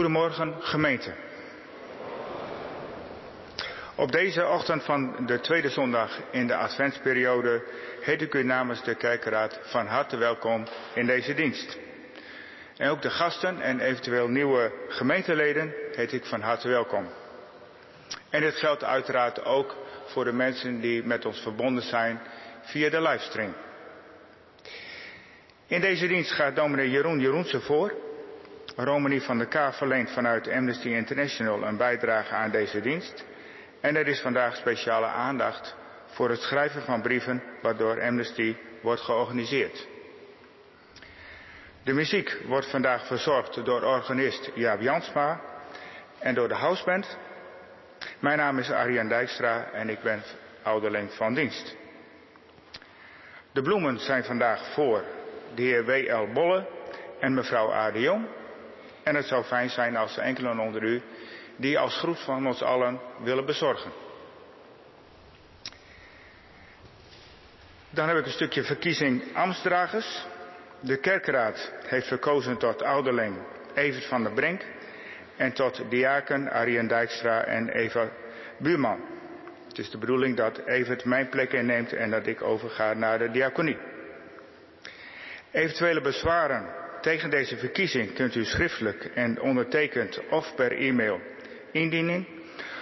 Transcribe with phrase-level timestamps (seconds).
[0.00, 1.14] Goedemorgen gemeente.
[3.94, 7.62] Op deze ochtend van de tweede zondag in de adventsperiode
[8.00, 11.78] heet ik u namens de kerkenraad van harte welkom in deze dienst.
[12.76, 17.08] En ook de gasten en eventueel nieuwe gemeenteleden heet ik van harte welkom.
[18.30, 19.76] En dit geldt uiteraard ook
[20.06, 22.20] voor de mensen die met ons verbonden zijn
[22.62, 23.54] via de livestream.
[25.66, 27.99] In deze dienst gaat dominee Jeroen Jeroense voor.
[28.84, 33.24] Romani van der K verleent vanuit Amnesty International een bijdrage aan deze dienst.
[33.80, 39.88] En er is vandaag speciale aandacht voor het schrijven van brieven waardoor Amnesty wordt georganiseerd.
[41.84, 45.40] De muziek wordt vandaag verzorgd door organist Jaap Jansma
[46.18, 47.18] en door de houseband.
[48.18, 50.22] Mijn naam is Arjan Dijkstra en ik ben
[50.62, 51.76] ouderling van dienst.
[53.52, 55.04] De bloemen zijn vandaag voor
[55.54, 56.32] de heer W.L.
[56.32, 56.66] Bolle
[57.20, 57.90] en mevrouw A.
[57.90, 58.26] de Jong.
[59.10, 61.02] En het zou fijn zijn als enkelen onder u
[61.56, 63.90] die als groet van ons allen willen bezorgen.
[67.90, 70.26] Dan heb ik een stukje verkiezing Amstdragers.
[70.80, 73.36] De kerkraad heeft verkozen tot ouderling
[73.74, 74.64] Evert van der Brink
[75.36, 78.08] en tot diaken Arjen Dijkstra en Eva
[78.58, 79.00] Buurman.
[79.68, 83.30] Het is de bedoeling dat Evert mijn plek inneemt en dat ik overga naar de
[83.30, 83.78] diaconie.
[85.50, 91.20] Eventuele bezwaren tegen deze verkiezing kunt u schriftelijk en ondertekend of per e-mail
[91.72, 92.26] indienen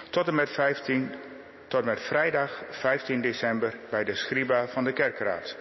[0.09, 1.11] tot en met 15
[1.67, 5.57] tot met vrijdag 15 december bij de scriba van de kerkraad.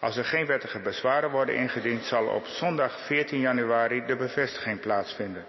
[0.00, 5.44] Als er geen wettige bezwaren worden ingediend, zal op zondag 14 januari de bevestiging plaatsvinden.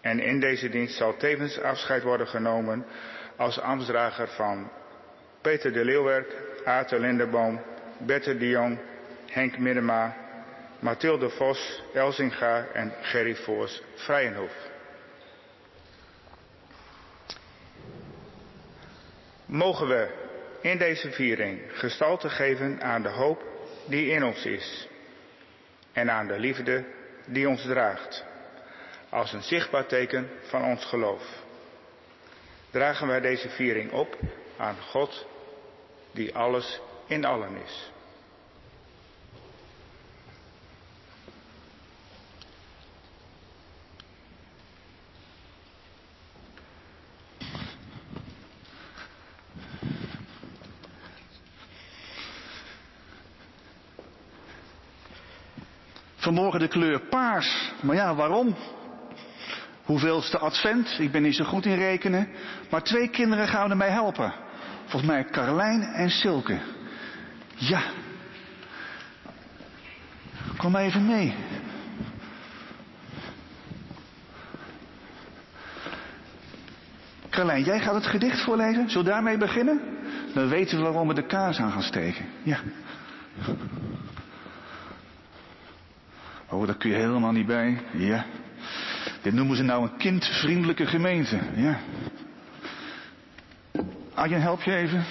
[0.00, 2.86] En in deze dienst zal tevens afscheid worden genomen
[3.36, 4.70] als ambtsdrager van
[5.40, 7.60] Peter de Leeuwerk, Aten Lindeboom,
[7.98, 8.78] Bette de Jong,
[9.30, 10.23] Henk Middema,
[10.84, 14.52] Mathilde Vos, Elzinga en Gerry Voors Vrijenhof.
[19.46, 20.08] Mogen we
[20.60, 23.42] in deze viering gestalte geven aan de hoop
[23.86, 24.88] die in ons is
[25.92, 26.84] en aan de liefde
[27.26, 28.24] die ons draagt,
[29.08, 31.42] als een zichtbaar teken van ons geloof.
[32.70, 34.18] Dragen wij deze viering op
[34.56, 35.26] aan God
[36.10, 37.92] die alles in allen is.
[56.34, 57.72] Vanmorgen de kleur paars.
[57.80, 58.54] Maar ja, waarom?
[59.84, 60.96] Hoeveelste advent?
[60.98, 62.28] Ik ben niet zo goed in rekenen.
[62.70, 64.34] Maar twee kinderen gaan mij helpen.
[64.84, 66.58] Volgens mij Carlijn en Silke.
[67.54, 67.82] Ja.
[70.56, 71.34] Kom maar even mee.
[77.30, 78.90] Carlijn, jij gaat het gedicht voorlezen?
[78.90, 79.80] Zullen we daarmee beginnen?
[80.32, 82.24] Dan weten we waarom we de kaas aan gaan steken.
[82.42, 82.58] Ja.
[86.50, 87.80] Oh, daar kun je helemaal niet bij.
[87.92, 88.24] Ja.
[89.22, 91.38] Dit noemen ze nou een kindvriendelijke gemeente.
[91.54, 91.78] Ja.
[94.14, 95.04] Arjen, help je even?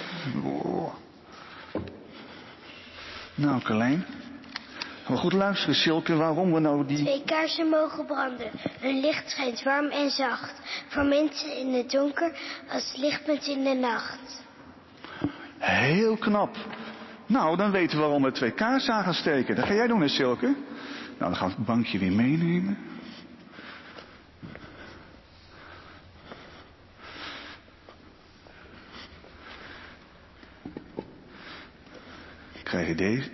[0.44, 0.94] Oh.
[3.34, 4.04] Nou, Carlijn.
[5.08, 6.96] Maar goed luisteren, Silke, waarom we nou die...
[6.96, 8.50] Twee kaarsen mogen branden.
[8.80, 10.60] Hun licht schijnt warm en zacht.
[10.88, 12.32] Voor mensen in het donker
[12.68, 14.42] als lichtpunt in de nacht.
[15.58, 16.56] Heel knap.
[17.26, 19.56] Nou, dan weten we waarom we twee kaarsen aan gaan steken.
[19.56, 20.54] Dat ga jij doen, hè, Silke?
[21.18, 22.78] Nou, dan gaan we het bankje weer meenemen.
[32.62, 33.30] Krijg je deze.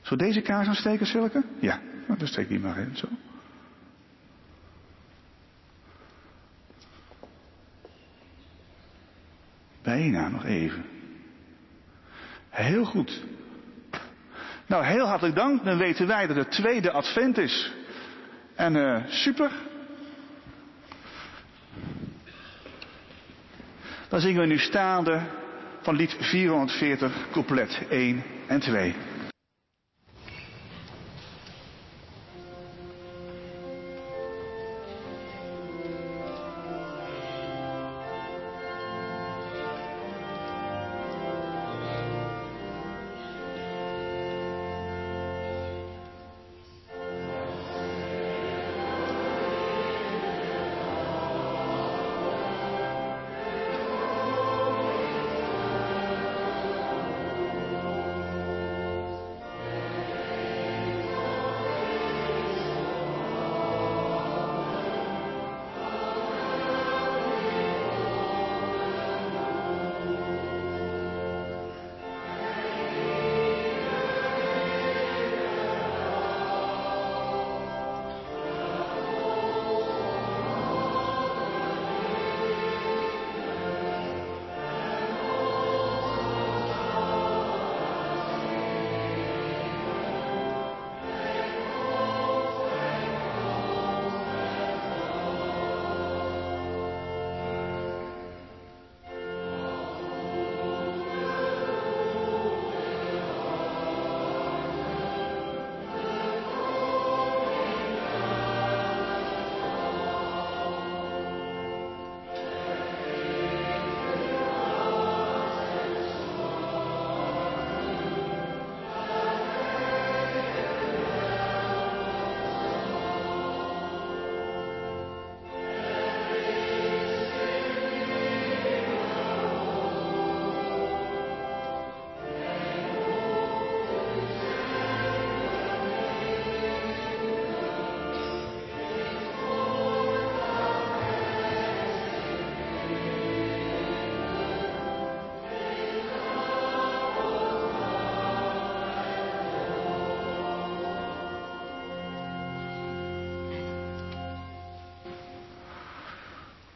[0.00, 1.44] Zo deze kaars aansteken, Silke?
[1.60, 3.08] Ja, nou, dan steek die maar in, zo.
[9.82, 10.84] Bijna nog even.
[12.48, 13.24] Heel goed.
[14.70, 15.64] Nou, heel hartelijk dank.
[15.64, 17.72] Dan weten wij dat het tweede advent is.
[18.54, 19.50] En uh, super.
[24.08, 25.20] Dan zingen we nu staande
[25.80, 28.94] van lied 440, couplet 1 en 2.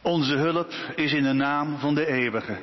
[0.05, 2.57] Onze hulp is in de naam van de eeuwige.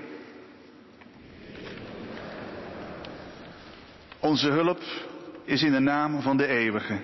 [4.19, 4.81] Onze hulp
[5.45, 7.01] is in de naam van de eeuwige.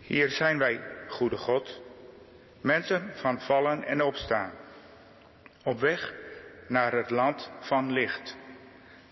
[0.00, 1.80] Hier zijn wij, goede God,
[2.60, 4.50] mensen van vallen en opstaan,
[5.64, 6.14] op weg
[6.68, 8.36] naar het land van licht.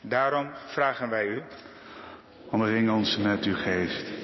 [0.00, 1.42] Daarom vragen wij u.
[2.50, 4.23] Omring ons met uw geest.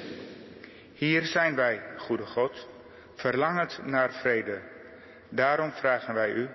[1.01, 2.67] Hier zijn wij, goede God,
[3.15, 4.61] verlangend naar vrede.
[5.29, 6.49] Daarom vragen wij u.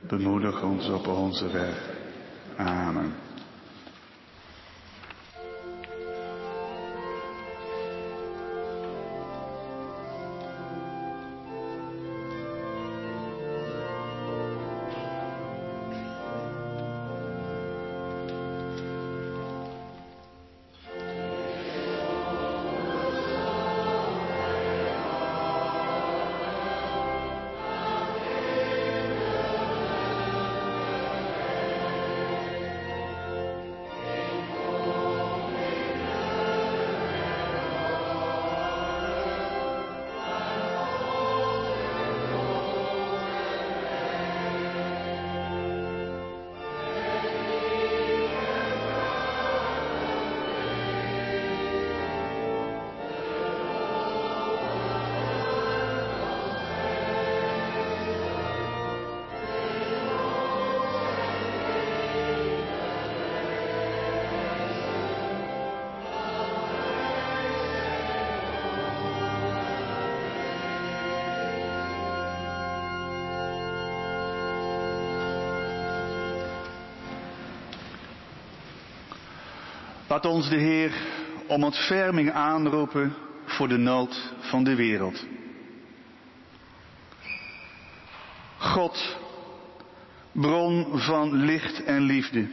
[0.00, 1.90] Bemoedig ons op onze weg.
[2.56, 3.25] Amen.
[80.16, 80.92] Laat ons de Heer
[81.46, 85.26] om ontferming aanroepen voor de nood van de wereld.
[88.58, 89.16] God,
[90.32, 92.46] bron van licht en liefde.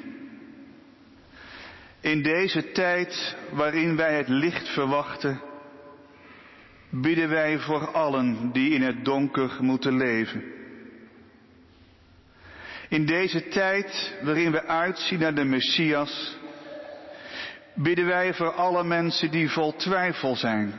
[2.02, 5.42] In deze tijd waarin wij het licht verwachten,
[6.90, 10.44] bidden wij voor allen die in het donker moeten leven.
[12.90, 16.42] In deze tijd waarin we uitzien naar de Messias,
[17.76, 20.74] bidden wij voor alle mensen die vol twijfel zijn.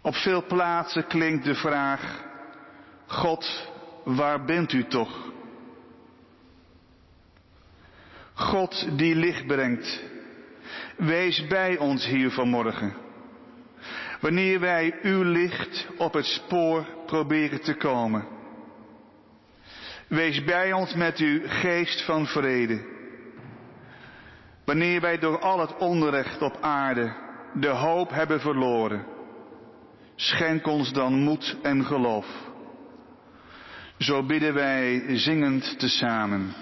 [0.00, 2.24] Op veel plaatsen klinkt de vraag,
[3.06, 3.68] God,
[4.04, 5.30] waar bent u toch?
[8.34, 10.02] God die licht brengt,
[10.96, 12.94] wees bij ons hier vanmorgen.
[14.20, 18.26] Wanneer wij uw licht op het spoor proberen te komen.
[20.08, 23.01] Wees bij ons met uw geest van vrede.
[24.64, 27.14] Wanneer wij door al het onrecht op aarde
[27.54, 29.04] de hoop hebben verloren,
[30.14, 32.26] schenk ons dan moed en geloof.
[33.98, 36.54] Zo bidden wij zingend tezamen.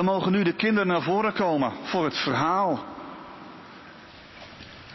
[0.00, 2.84] Dan mogen nu de kinderen naar voren komen voor het verhaal.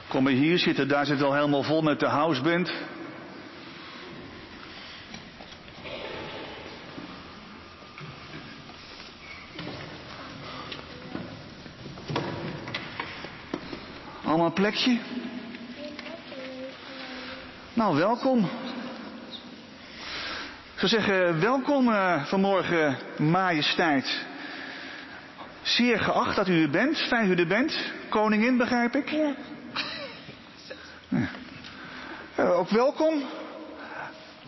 [0.07, 2.73] Kom maar hier zitten, daar zit al helemaal vol met de houseband.
[14.23, 14.99] Allemaal een plekje?
[17.73, 18.39] Nou, welkom.
[20.73, 24.33] Ik zou zeggen, welkom uh, vanmorgen, majesteit.
[25.65, 27.91] Zeer geacht dat u er bent, fijn dat u er bent.
[28.09, 29.09] Koningin, begrijp ik?
[29.09, 29.35] Ja.
[31.07, 31.27] ja.
[32.39, 33.13] Uh, ook welkom.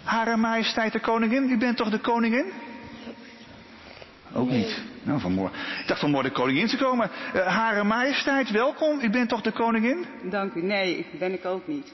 [0.04, 1.50] Hare majesteit de koningin.
[1.50, 2.52] U bent toch de koningin?
[4.34, 4.58] Ook Nee.
[4.58, 4.82] niet.
[5.04, 5.58] Nou, vanmorgen.
[5.82, 7.10] Ik dacht vanmorgen de koningin te komen.
[7.36, 9.00] Uh, Hare majesteit, welkom.
[9.02, 10.06] U bent toch de koningin?
[10.24, 10.62] Dank u.
[10.64, 11.94] Nee, ben ik ook niet.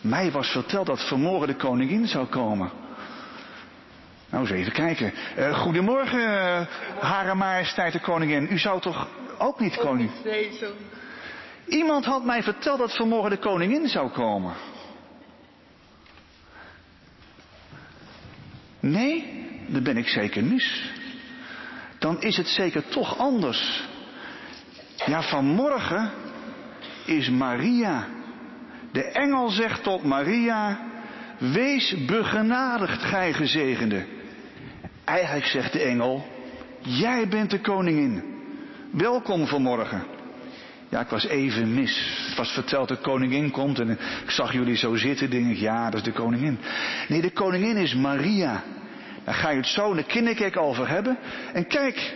[0.00, 2.70] Mij was verteld dat vanmorgen de koningin zou komen.
[4.36, 5.12] Nou, eens even kijken.
[5.38, 6.60] Uh, goedemorgen, uh,
[7.00, 8.48] Hare majesteit de koningin.
[8.50, 9.98] U zou toch ook niet zo.
[11.66, 14.54] Iemand had mij verteld dat vanmorgen de koningin zou komen.
[18.80, 20.90] Nee, dan ben ik zeker mis.
[21.98, 23.84] Dan is het zeker toch anders.
[25.06, 26.10] Ja, vanmorgen
[27.04, 28.06] is Maria.
[28.92, 30.80] De engel zegt tot Maria:
[31.38, 34.15] Wees begenadigd, gij gezegende.
[35.06, 36.26] Eigenlijk zegt de engel:
[36.78, 38.22] Jij bent de koningin.
[38.90, 40.04] Welkom vanmorgen.
[40.88, 42.24] Ja, ik was even mis.
[42.26, 45.30] Het was verteld dat de koningin komt en ik zag jullie zo zitten.
[45.30, 46.58] Denk ik, ja, dat is de koningin.
[47.08, 48.62] Nee, de koningin is Maria.
[49.24, 51.18] Daar ga je het zo in de kinderkerk over hebben.
[51.52, 52.14] En kijk,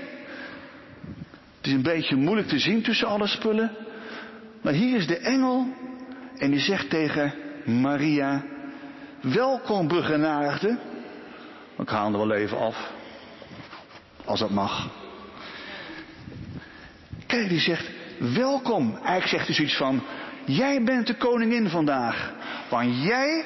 [1.56, 3.76] het is een beetje moeilijk te zien tussen alle spullen.
[4.62, 5.66] Maar hier is de engel
[6.36, 8.44] en die zegt tegen Maria,
[9.20, 10.78] welkom begenadigde.
[11.80, 12.90] Ik haal er wel even af,
[14.24, 14.90] als dat mag.
[17.26, 18.94] Kijk, die zegt, welkom.
[18.94, 20.02] Eigenlijk zegt hij zoiets van,
[20.44, 22.32] jij bent de koningin vandaag.
[22.70, 23.44] Want jij,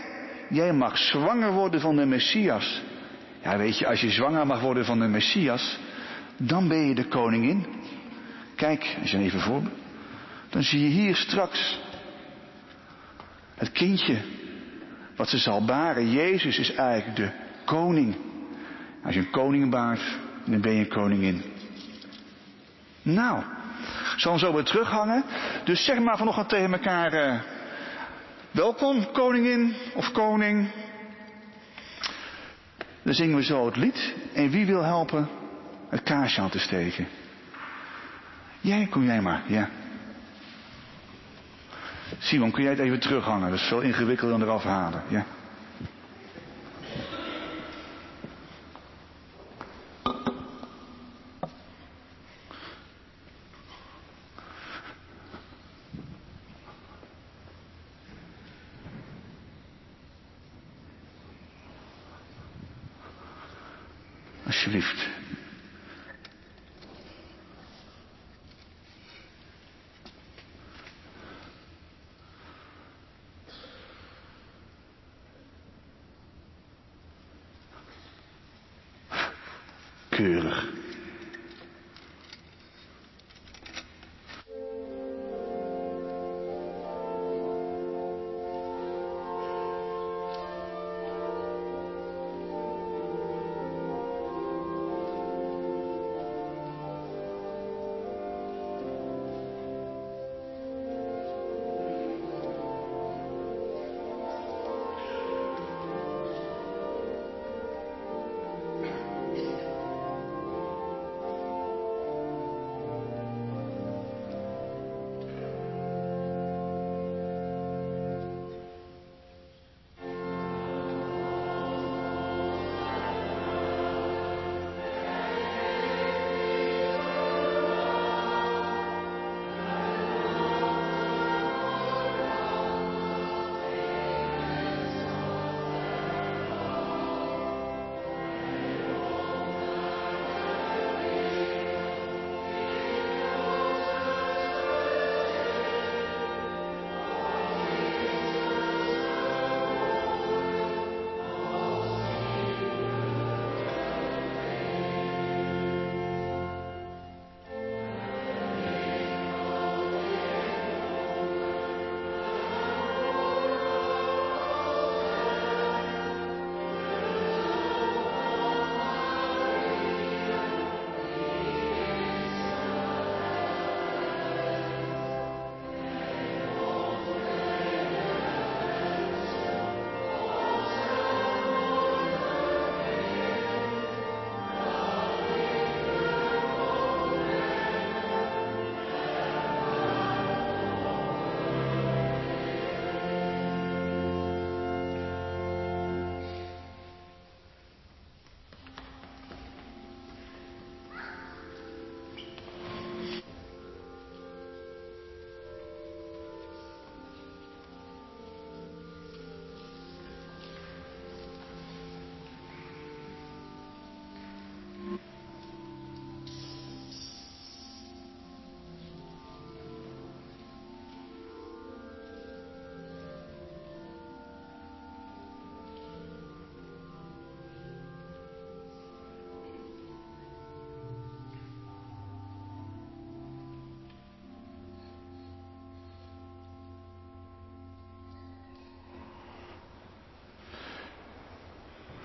[0.48, 2.82] jij mag zwanger worden van de Messias.
[3.42, 5.78] Ja, weet je, als je zwanger mag worden van de Messias,
[6.36, 7.66] dan ben je de koningin.
[8.56, 9.62] Kijk, als je even voor
[10.54, 11.78] dan zie je hier straks
[13.54, 14.18] het kindje
[15.16, 16.10] wat ze zal baren.
[16.10, 18.16] Jezus is eigenlijk de koning.
[19.04, 21.42] Als je een koning baart, dan ben je een koningin.
[23.02, 23.42] Nou,
[24.16, 25.24] zal hem zo weer terughangen.
[25.64, 27.40] Dus zeg maar vanochtend tegen elkaar, uh,
[28.50, 30.70] welkom koningin of koning.
[33.02, 34.14] Dan zingen we zo het lied.
[34.32, 35.28] En wie wil helpen
[35.88, 37.06] het kaarsje aan te steken?
[38.60, 39.68] Jij, kom jij maar, ja.
[42.18, 43.50] Simon, kun jij het even terughangen?
[43.50, 45.24] Dat is veel ingewikkelder dan eraf halen, ja.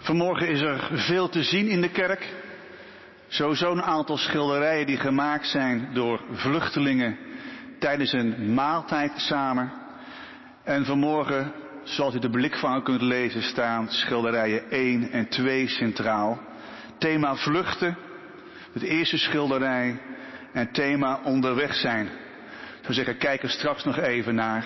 [0.09, 2.33] Vanmorgen is er veel te zien in de kerk.
[3.27, 7.17] Sowieso een aantal schilderijen die gemaakt zijn door vluchtelingen
[7.79, 9.71] tijdens een maaltijd samen.
[10.63, 11.51] En vanmorgen,
[11.83, 16.39] zoals u de blikvanger kunt lezen, staan schilderijen 1 en 2 centraal.
[16.97, 17.97] Thema vluchten,
[18.73, 20.01] het eerste schilderij,
[20.53, 22.05] en thema onderweg zijn.
[22.05, 24.65] Ik zou zeggen, kijk er straks nog even naar.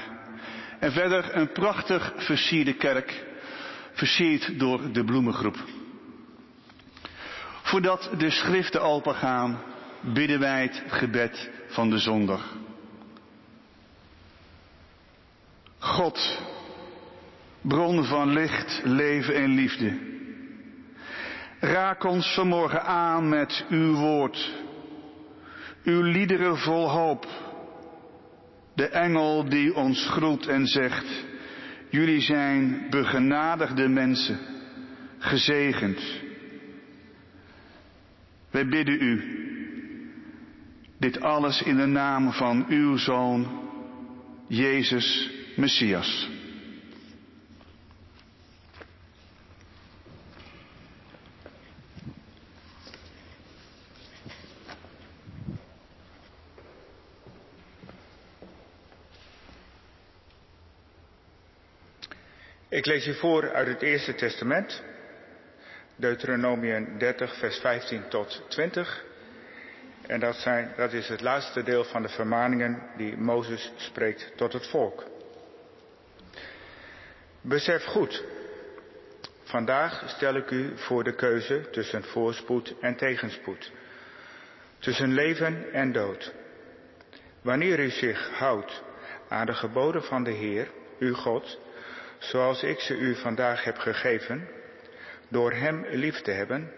[0.80, 3.32] En verder een prachtig versierde kerk,
[3.94, 5.58] versierd door de bloemengroep.
[7.62, 9.62] Voordat de schriften opengaan,
[10.02, 12.56] bidden wij het gebed van de zondag.
[15.78, 16.40] God,
[17.62, 20.12] bron van licht, leven en liefde.
[21.60, 24.52] Raak ons vanmorgen aan met uw woord,
[25.84, 27.28] uw liederen vol hoop.
[28.76, 31.06] De engel die ons groet en zegt,
[31.94, 34.40] jullie zijn begenadigde mensen,
[35.18, 36.22] gezegend.
[38.52, 39.22] Wij bidden u,
[41.00, 43.48] dit alles in de naam van uw Zoon,
[44.48, 46.30] Jezus Messias.
[62.74, 64.84] Ik lees u voor uit het Eerste Testament,
[65.96, 69.04] Deuteronomium 30, vers 15 tot 20.
[70.08, 74.54] En dat, zijn, dat is het laatste deel van de vermaningen die Mozes spreekt tot
[74.54, 75.04] het volk.
[77.42, 78.24] Besef goed,
[79.44, 83.72] vandaag stel ik u voor de keuze tussen voorspoed en tegenspoed,
[84.80, 86.34] tussen leven en dood.
[87.42, 88.84] Wanneer u zich houdt
[89.28, 90.68] aan de geboden van de Heer,
[91.00, 91.60] uw God,
[92.24, 94.48] zoals ik ze u vandaag heb gegeven,
[95.28, 96.72] door Hem lief te hebben,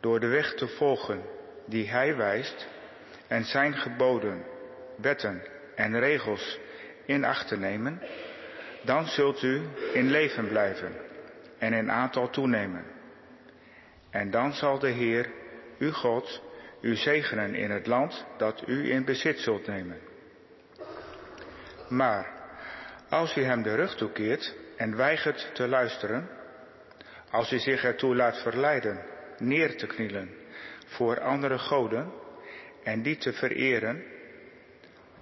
[0.00, 1.22] door de weg te volgen
[1.66, 2.68] die Hij wijst
[3.26, 4.44] en Zijn geboden,
[4.96, 5.42] wetten
[5.74, 6.58] en regels
[7.06, 8.00] in acht te nemen,
[8.82, 10.92] dan zult u in leven blijven
[11.58, 12.84] en in aantal toenemen.
[14.10, 15.30] En dan zal de Heer,
[15.78, 16.42] uw God,
[16.80, 19.98] u zegenen in het land dat u in bezit zult nemen.
[21.88, 22.32] Maar
[23.08, 24.54] als u hem de rug toekeert
[24.84, 26.28] en weigert te luisteren,
[27.30, 29.04] als u zich ertoe laat verleiden
[29.38, 30.30] neer te knielen
[30.86, 32.12] voor andere goden
[32.82, 34.02] en die te vereren,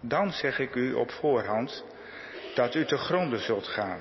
[0.00, 1.84] dan zeg ik u op voorhand
[2.54, 4.00] dat u te gronden zult gaan.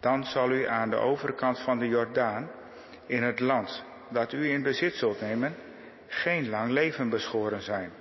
[0.00, 2.50] Dan zal u aan de overkant van de Jordaan,
[3.06, 5.54] in het land dat u in bezit zult nemen,
[6.06, 7.92] geen lang leven beschoren zijn.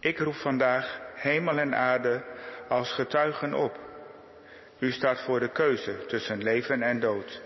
[0.00, 2.24] Ik roep vandaag hemel en aarde
[2.68, 3.89] als getuigen op.
[4.80, 7.42] U staat voor de keuze tussen leven en dood,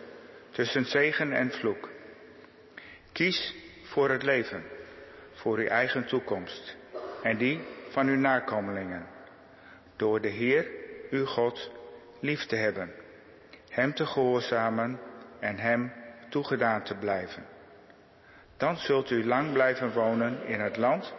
[0.50, 1.90] tussen zegen en vloek.
[3.12, 4.62] Kies voor het leven,
[5.32, 6.76] voor uw eigen toekomst
[7.22, 9.06] en die van uw nakomelingen
[9.96, 10.66] door de Heer,
[11.10, 11.70] uw God,
[12.20, 12.92] lief te hebben,
[13.68, 15.00] Hem te gehoorzamen
[15.38, 15.92] en Hem
[16.28, 17.46] toegedaan te blijven.
[18.56, 21.14] Dan zult u lang blijven wonen in het land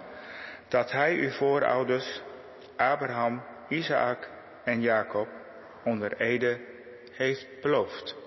[0.68, 2.22] dat Hij uw voorouders,
[2.76, 4.30] Abraham, Isaac
[4.64, 5.28] en Jacob,
[5.86, 6.58] onder Ede
[7.12, 8.25] heeft beloofd.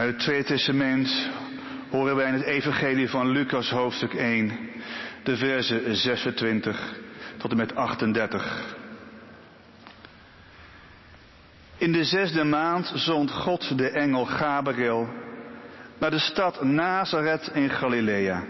[0.00, 1.30] Uit het Tweede Testament
[1.90, 4.58] horen wij in het Evangelie van Lucas hoofdstuk 1,
[5.22, 6.94] de versen 26
[7.36, 8.76] tot en met 38.
[11.76, 15.08] In de zesde maand zond God de engel Gabriel
[15.98, 18.44] naar de stad Nazareth in Galilea.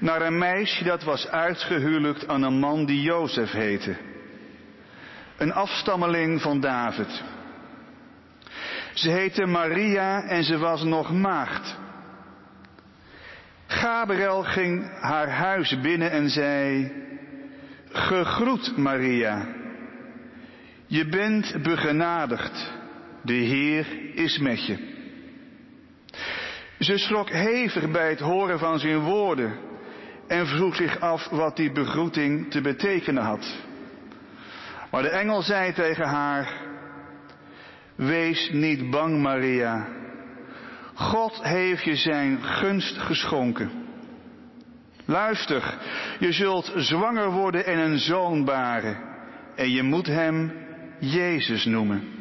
[0.00, 3.96] Naar een meisje dat was uitgehuwelijkt aan een man die Jozef heette.
[5.36, 7.22] Een afstammeling van David.
[8.96, 11.76] Ze heette Maria en ze was nog maagd.
[13.66, 16.92] Gabriel ging haar huis binnen en zei,
[17.88, 19.46] Gegroet Maria,
[20.86, 22.72] je bent begenadigd,
[23.22, 24.94] de Heer is met je.
[26.78, 29.58] Ze schrok hevig bij het horen van zijn woorden
[30.28, 33.56] en vroeg zich af wat die begroeting te betekenen had.
[34.90, 36.64] Maar de engel zei tegen haar,
[37.96, 39.86] Wees niet bang, Maria.
[40.94, 43.70] God heeft je zijn gunst geschonken.
[45.04, 45.78] Luister,
[46.18, 48.96] je zult zwanger worden en een zoon baren.
[49.54, 50.52] En je moet hem
[51.00, 52.14] Jezus noemen.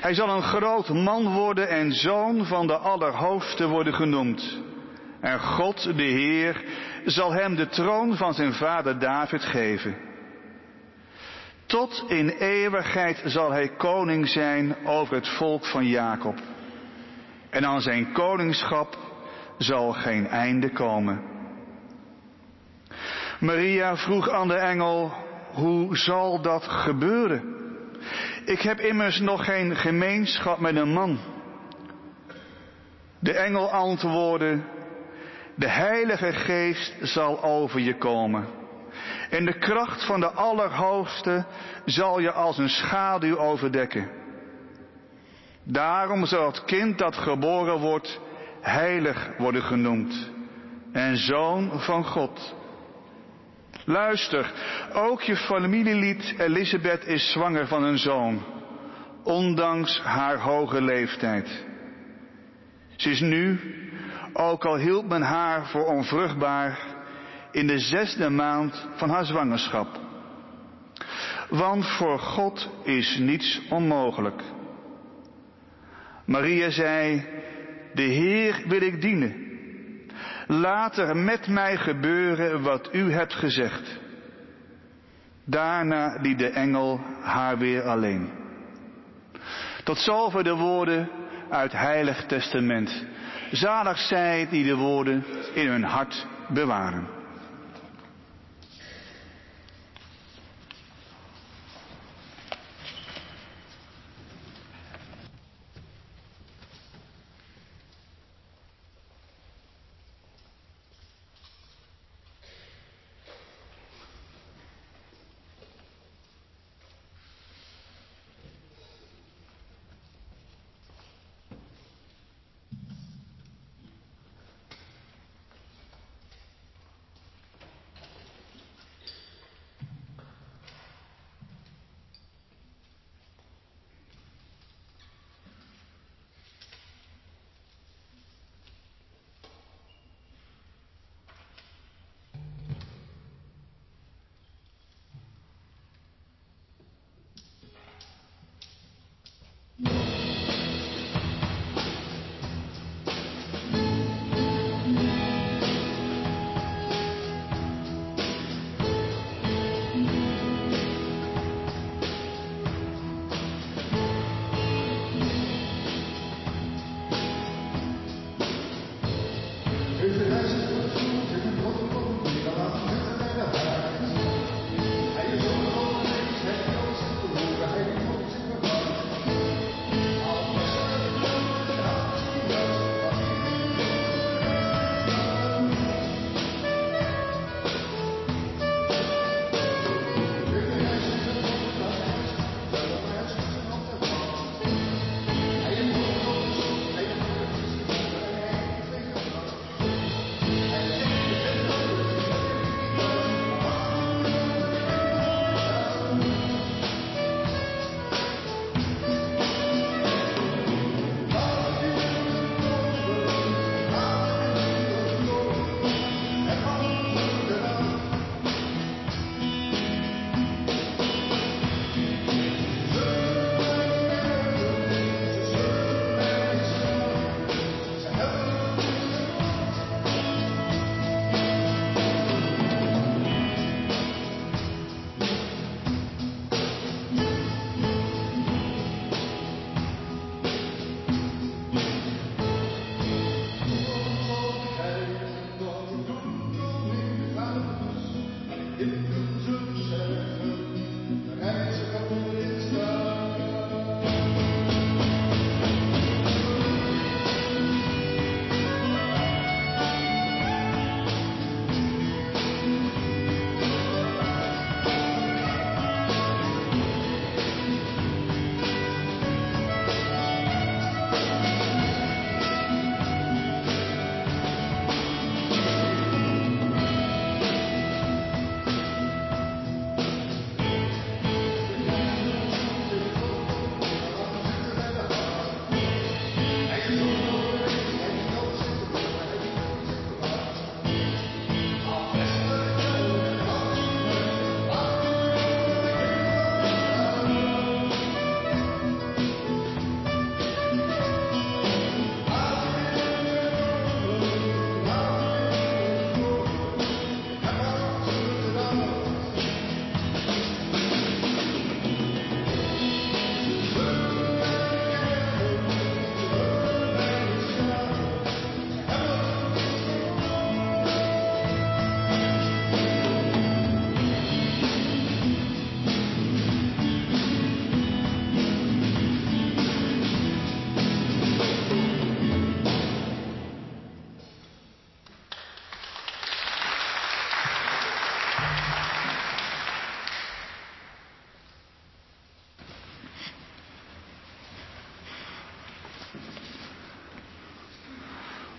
[0.00, 4.58] Hij zal een groot man worden en zoon van de Allerhoogste worden genoemd.
[5.20, 6.64] En God, de Heer,
[7.04, 9.96] zal hem de troon van zijn vader David geven.
[11.66, 16.38] Tot in eeuwigheid zal hij koning zijn over het volk van Jacob.
[17.50, 18.98] En aan zijn koningschap
[19.58, 21.22] zal geen einde komen.
[23.40, 25.12] Maria vroeg aan de engel,
[25.52, 27.54] hoe zal dat gebeuren?
[28.44, 31.18] Ik heb immers nog geen gemeenschap met een man.
[33.18, 34.60] De engel antwoordde,
[35.54, 38.46] de Heilige Geest zal over je komen.
[39.30, 41.44] En de kracht van de Allerhoogste
[41.84, 44.10] zal je als een schaduw overdekken.
[45.64, 48.20] Daarom zal het kind dat geboren wordt
[48.60, 50.30] heilig worden genoemd
[50.92, 52.54] en zoon van God.
[53.84, 54.52] Luister,
[54.92, 58.44] ook je familielid Elisabeth is zwanger van een zoon,
[59.22, 61.64] ondanks haar hoge leeftijd.
[62.96, 63.60] Ze is nu,
[64.32, 66.78] ook al hield men haar voor onvruchtbaar,
[67.56, 70.00] in de zesde maand van haar zwangerschap.
[71.48, 74.42] Want voor God is niets onmogelijk.
[76.24, 77.26] Maria zei,
[77.94, 79.34] de Heer wil ik dienen.
[80.46, 83.98] Laat er met mij gebeuren wat u hebt gezegd.
[85.44, 88.30] Daarna liet de engel haar weer alleen.
[89.84, 91.10] Tot zover de woorden
[91.50, 93.04] uit Heilig Testament.
[93.50, 97.15] Zalig zij die de woorden in hun hart bewaren.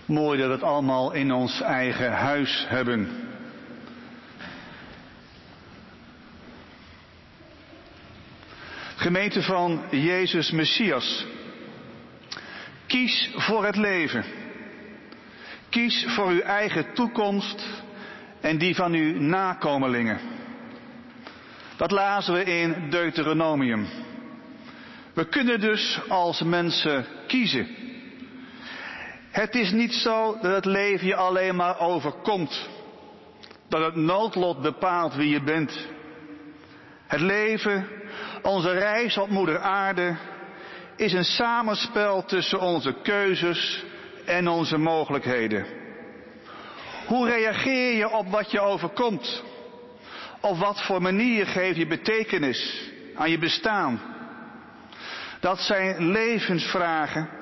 [0.08, 3.08] Mooi dat we het allemaal in ons eigen huis hebben.
[8.96, 11.26] Gemeente van Jezus Messias.
[12.86, 14.24] Kies voor het leven.
[15.68, 17.66] Kies voor uw eigen toekomst
[18.40, 20.20] en die van uw nakomelingen.
[21.76, 23.86] Dat lazen we in Deuteronomium.
[25.14, 27.87] We kunnen dus als mensen kiezen.
[29.38, 32.68] Het is niet zo dat het leven je alleen maar overkomt.
[33.68, 35.88] Dat het noodlot bepaalt wie je bent.
[37.06, 37.88] Het leven,
[38.42, 40.16] onze reis op moeder aarde,
[40.96, 43.84] is een samenspel tussen onze keuzes
[44.24, 45.66] en onze mogelijkheden.
[47.06, 49.42] Hoe reageer je op wat je overkomt?
[50.40, 54.00] Op wat voor manier geef je betekenis aan je bestaan?
[55.40, 57.37] Dat zijn levensvragen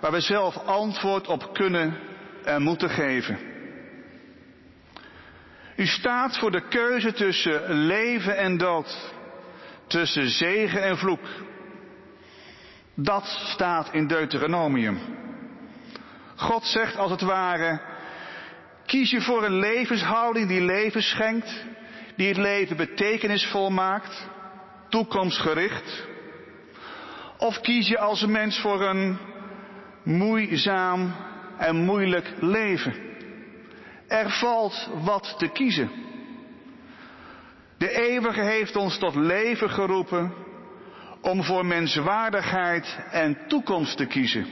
[0.00, 1.98] waar we zelf antwoord op kunnen
[2.44, 3.38] en moeten geven.
[5.76, 9.12] U staat voor de keuze tussen leven en dood,
[9.86, 11.26] tussen zegen en vloek.
[12.94, 14.98] Dat staat in Deuteronomium.
[16.36, 17.80] God zegt als het ware,
[18.86, 21.64] kies je voor een levenshouding die leven schenkt,
[22.16, 24.28] die het leven betekenisvol maakt,
[24.88, 26.06] toekomstgericht,
[27.38, 29.18] of kies je als mens voor een
[30.04, 31.14] moeizaam
[31.58, 32.94] en moeilijk leven?
[34.08, 35.90] Er valt wat te kiezen.
[37.78, 40.32] De eeuwige heeft ons tot leven geroepen
[41.20, 44.46] om voor menswaardigheid en toekomst te kiezen.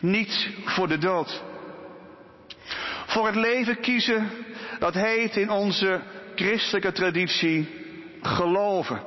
[0.00, 1.42] Niet voor de dood.
[3.06, 4.30] Voor het leven kiezen,
[4.78, 6.00] dat heet in onze
[6.34, 7.68] christelijke traditie
[8.22, 9.02] geloven.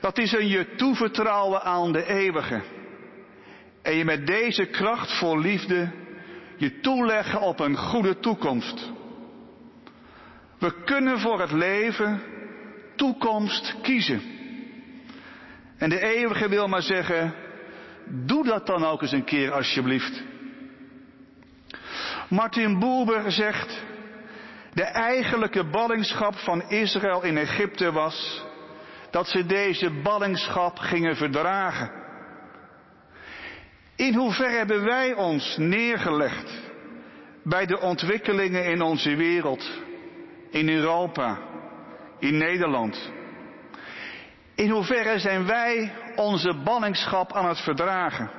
[0.00, 2.60] Dat is een je toevertrouwen aan de eeuwige.
[3.82, 5.90] En je met deze kracht voor liefde
[6.56, 8.90] je toeleggen op een goede toekomst.
[10.58, 12.22] We kunnen voor het leven
[12.96, 14.22] toekomst kiezen.
[15.76, 17.34] En de eeuwige wil maar zeggen,
[18.08, 20.22] doe dat dan ook eens een keer alsjeblieft.
[22.28, 23.82] Martin Boerber zegt,
[24.72, 28.44] de eigenlijke ballingschap van Israël in Egypte was
[29.10, 32.01] dat ze deze ballingschap gingen verdragen.
[33.96, 36.60] In hoeverre hebben wij ons neergelegd
[37.42, 39.70] bij de ontwikkelingen in onze wereld,
[40.50, 41.38] in Europa,
[42.18, 43.10] in Nederland?
[44.54, 48.30] In hoeverre zijn wij onze ballingschap aan het verdragen?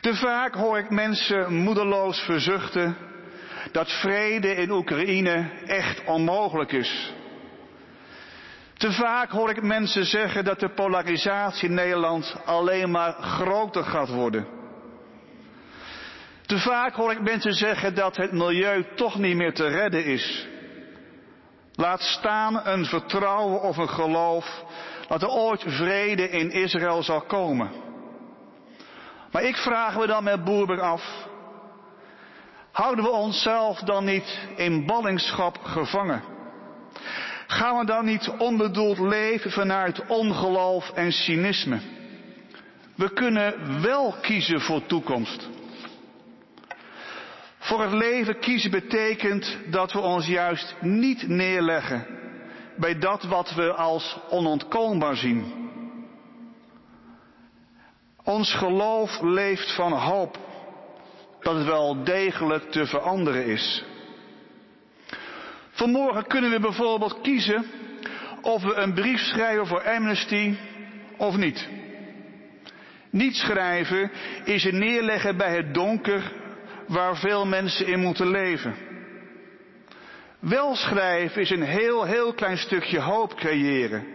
[0.00, 2.96] Te vaak hoor ik mensen moedeloos verzuchten
[3.72, 7.12] dat vrede in Oekraïne echt onmogelijk is.
[8.82, 14.08] Te vaak hoor ik mensen zeggen dat de polarisatie in Nederland alleen maar groter gaat
[14.08, 14.46] worden.
[16.46, 20.46] Te vaak hoor ik mensen zeggen dat het milieu toch niet meer te redden is.
[21.74, 24.64] Laat staan een vertrouwen of een geloof
[25.08, 27.70] dat er ooit vrede in Israël zal komen.
[29.32, 31.26] Maar ik vraag me dan met Boerber af,
[32.72, 36.32] houden we onszelf dan niet in ballingschap gevangen?
[37.52, 41.80] Gaan we dan niet onbedoeld leven vanuit ongeloof en cynisme?
[42.94, 45.48] We kunnen wel kiezen voor toekomst.
[47.58, 52.06] Voor het leven kiezen betekent dat we ons juist niet neerleggen
[52.76, 55.70] bij dat wat we als onontkoombaar zien.
[58.24, 60.38] Ons geloof leeft van hoop
[61.40, 63.84] dat het wel degelijk te veranderen is.
[65.82, 67.64] Vanmorgen kunnen we bijvoorbeeld kiezen
[68.42, 70.54] of we een brief schrijven voor Amnesty
[71.16, 71.68] of niet.
[73.10, 74.10] Niet schrijven
[74.44, 76.32] is je neerleggen bij het donker
[76.86, 78.74] waar veel mensen in moeten leven.
[80.38, 84.06] Wel schrijven is een heel, heel klein stukje hoop creëren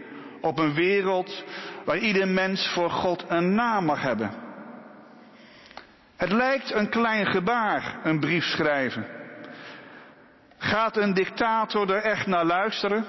[0.42, 1.44] op een wereld
[1.86, 4.32] waar ieder mens voor God een naam mag hebben.
[6.16, 9.17] Het lijkt een klein gebaar, een brief schrijven.
[10.58, 13.06] Gaat een dictator er echt naar luisteren?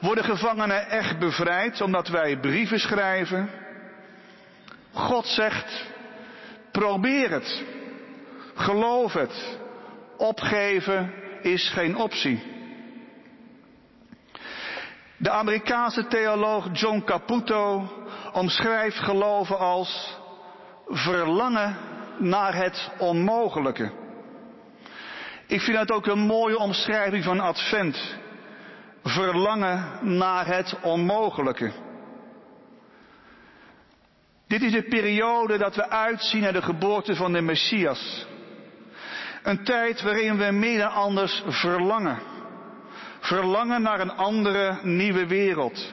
[0.00, 3.50] Worden gevangenen echt bevrijd omdat wij brieven schrijven?
[4.92, 5.84] God zegt,
[6.72, 7.64] probeer het.
[8.54, 9.58] Geloof het.
[10.16, 12.56] Opgeven is geen optie.
[15.16, 17.88] De Amerikaanse theoloog John Caputo
[18.32, 20.18] omschrijft geloven als
[20.86, 21.76] verlangen
[22.18, 23.90] naar het onmogelijke.
[25.48, 28.16] Ik vind het ook een mooie omschrijving van Advent.
[29.02, 31.72] Verlangen naar het onmogelijke.
[34.46, 38.26] Dit is de periode dat we uitzien naar de geboorte van de Messias.
[39.42, 42.18] Een tijd waarin we meer dan anders verlangen.
[43.20, 45.92] Verlangen naar een andere, nieuwe wereld.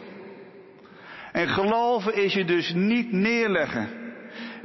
[1.31, 3.89] En geloven is je dus niet neerleggen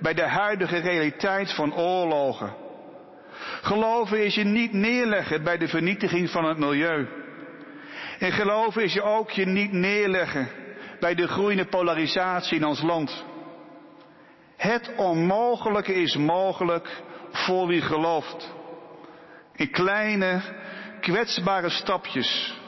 [0.01, 2.55] bij de huidige realiteit van oorlogen.
[3.63, 7.09] Geloven is je niet neerleggen bij de vernietiging van het milieu.
[8.19, 10.49] En geloven is je ook je niet neerleggen
[11.01, 13.25] bij de groeiende polarisatie in ons land.
[14.57, 18.55] Het onmogelijke is mogelijk voor wie gelooft.
[19.55, 20.43] In kleine,
[21.01, 22.59] kwetsbare stapjes.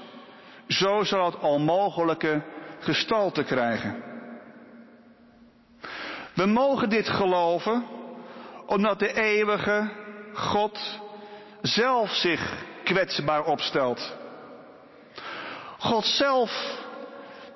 [0.69, 2.43] Zo zal het onmogelijke
[2.79, 4.03] gestalte krijgen.
[6.35, 7.87] We mogen dit geloven
[8.67, 9.91] omdat de eeuwige
[10.33, 11.01] God
[11.63, 14.17] zelf zich kwetsbaar opstelt.
[15.79, 16.81] God zelf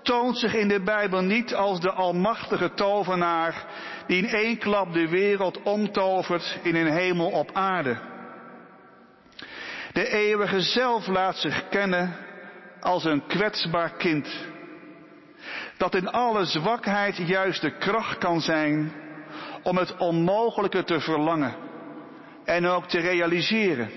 [0.03, 3.64] toont zich in de Bijbel niet als de almachtige tovenaar
[4.07, 7.97] die in één klap de wereld omtovert in een hemel op aarde.
[9.93, 12.16] De eeuwige zelf laat zich kennen
[12.81, 14.29] als een kwetsbaar kind.
[15.77, 18.93] Dat in alle zwakheid juist de kracht kan zijn
[19.62, 21.55] om het onmogelijke te verlangen
[22.47, 23.90] en ook te realiseren.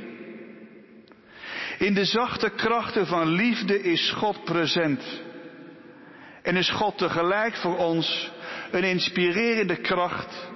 [1.77, 5.21] In de zachte krachten van liefde is God present.
[6.41, 8.31] En is God tegelijk voor ons
[8.71, 10.49] een inspirerende kracht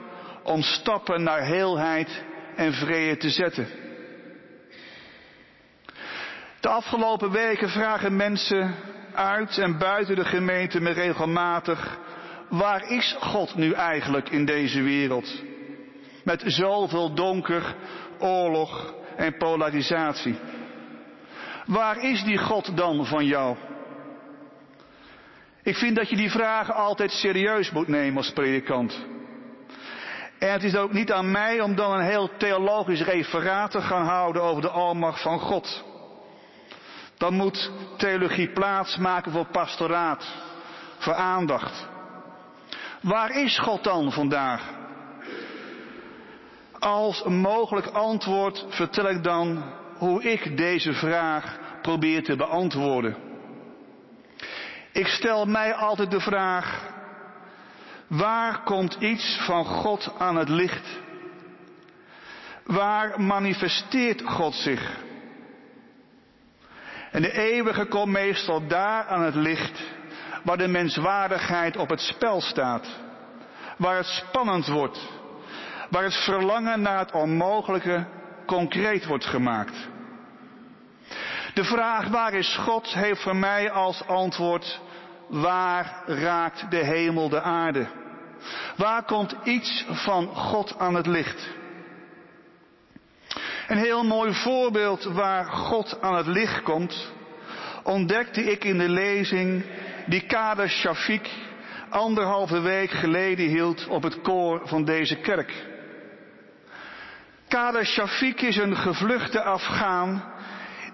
[0.44, 2.24] om stappen naar heelheid
[2.56, 3.68] en vrede te zetten.
[6.60, 8.76] De afgelopen weken vragen mensen
[9.14, 11.98] uit en buiten de gemeente me regelmatig,
[12.50, 15.44] waar is God nu eigenlijk in deze wereld?
[16.24, 17.76] Met zoveel donker,
[18.20, 20.36] oorlog en polarisatie.
[21.66, 23.56] Waar is die God dan van jou?
[25.64, 29.06] Ik vind dat je die vragen altijd serieus moet nemen als predikant.
[30.40, 34.06] En het is ook niet aan mij om dan een heel theologisch referaat te gaan
[34.06, 35.84] houden over de almacht van God.
[37.18, 40.26] Dan moet theologie plaatsmaken voor pastoraat,
[40.98, 41.88] voor aandacht.
[43.02, 44.83] Waar is God dan vandaag?
[46.84, 49.64] Als mogelijk antwoord vertel ik dan
[49.98, 53.16] hoe ik deze vraag probeer te beantwoorden.
[54.92, 56.92] Ik stel mij altijd de vraag,
[58.08, 61.00] waar komt iets van God aan het licht?
[62.64, 64.98] Waar manifesteert God zich?
[67.12, 69.84] En de eeuwige komt meestal daar aan het licht
[70.44, 72.88] waar de menswaardigheid op het spel staat.
[73.78, 75.22] Waar het spannend wordt.
[75.94, 78.06] Waar het verlangen naar het onmogelijke
[78.46, 79.90] concreet wordt gemaakt.
[81.54, 84.80] De vraag waar is God heeft voor mij als antwoord
[85.28, 87.88] waar raakt de hemel de aarde?
[88.78, 91.50] Waar komt iets van God aan het licht?
[93.68, 97.12] Een heel mooi voorbeeld waar God aan het licht komt,
[97.84, 99.64] ontdekte ik in de lezing
[100.06, 101.30] die Kader Shafik
[101.90, 105.72] anderhalve week geleden hield op het koor van deze kerk.
[107.54, 110.24] Kader Shafik is een gevluchte Afghaan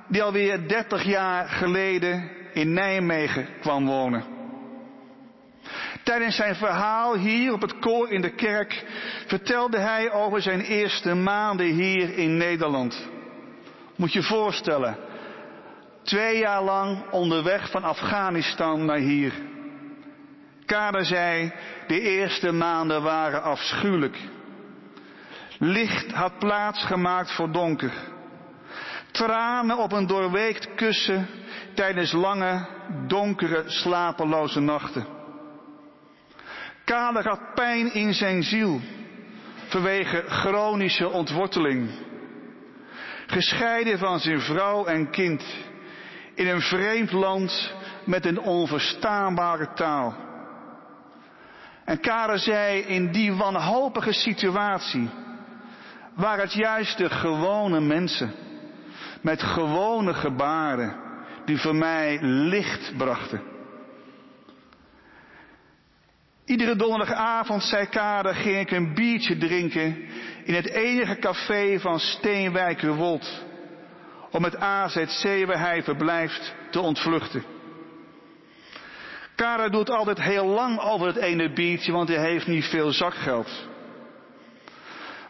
[0.07, 4.23] die alweer 30 jaar geleden in Nijmegen kwam wonen.
[6.03, 8.83] Tijdens zijn verhaal hier op het koor in de kerk
[9.27, 13.07] vertelde hij over zijn eerste maanden hier in Nederland.
[13.95, 14.97] Moet je voorstellen,
[16.03, 19.33] twee jaar lang onderweg van Afghanistan naar hier.
[20.65, 21.51] Kader zei,
[21.87, 24.17] de eerste maanden waren afschuwelijk.
[25.61, 27.91] Licht had plaats gemaakt voor donker.
[29.11, 31.27] Tranen op een doorweekt kussen
[31.73, 32.67] tijdens lange,
[33.07, 35.05] donkere, slapeloze nachten.
[36.85, 38.81] Kader had pijn in zijn ziel
[39.67, 41.89] vanwege chronische ontworteling.
[43.27, 45.43] Gescheiden van zijn vrouw en kind
[46.35, 50.15] in een vreemd land met een onverstaanbare taal.
[51.85, 55.09] En Kader zei in die wanhopige situatie
[56.19, 58.33] waren het juist de gewone mensen
[59.21, 60.95] met gewone gebaren
[61.45, 63.41] die voor mij licht brachten.
[66.45, 69.97] Iedere donderdagavond, zei Kader, ging ik een biertje drinken
[70.43, 73.43] in het enige café van Steenwijkerwold.
[74.31, 77.43] Om het AZC waar hij verblijft te ontvluchten.
[79.35, 83.68] Kader doet altijd heel lang over het ene biertje, want hij heeft niet veel zakgeld.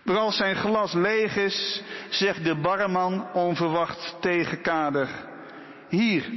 [0.09, 5.09] Maar als zijn glas leeg is, zegt de barman onverwacht tegen Kader.
[5.89, 6.29] Hier,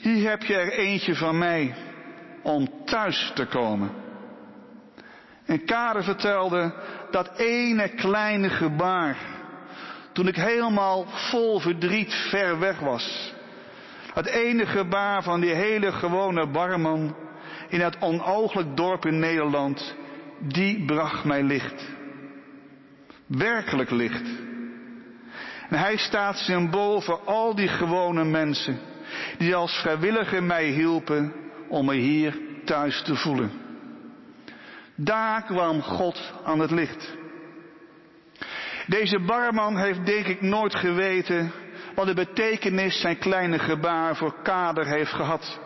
[0.00, 1.74] hier heb je er eentje van mij
[2.42, 3.90] om thuis te komen.
[5.46, 6.74] En Karen vertelde
[7.10, 9.16] dat ene kleine gebaar,
[10.12, 13.34] toen ik helemaal vol verdriet ver weg was.
[14.14, 17.16] Het ene gebaar van die hele gewone barman
[17.68, 19.94] in dat onooglijk dorp in Nederland,
[20.38, 22.00] die bracht mij licht.
[23.36, 24.28] Werkelijk licht.
[25.68, 28.78] En hij staat symbool voor al die gewone mensen
[29.38, 31.34] die als vrijwilliger mij hielpen
[31.68, 33.50] om me hier thuis te voelen.
[34.94, 37.16] Daar kwam God aan het licht.
[38.86, 41.52] Deze barman heeft denk ik nooit geweten
[41.94, 45.60] wat de betekenis zijn kleine gebaar voor kader heeft gehad.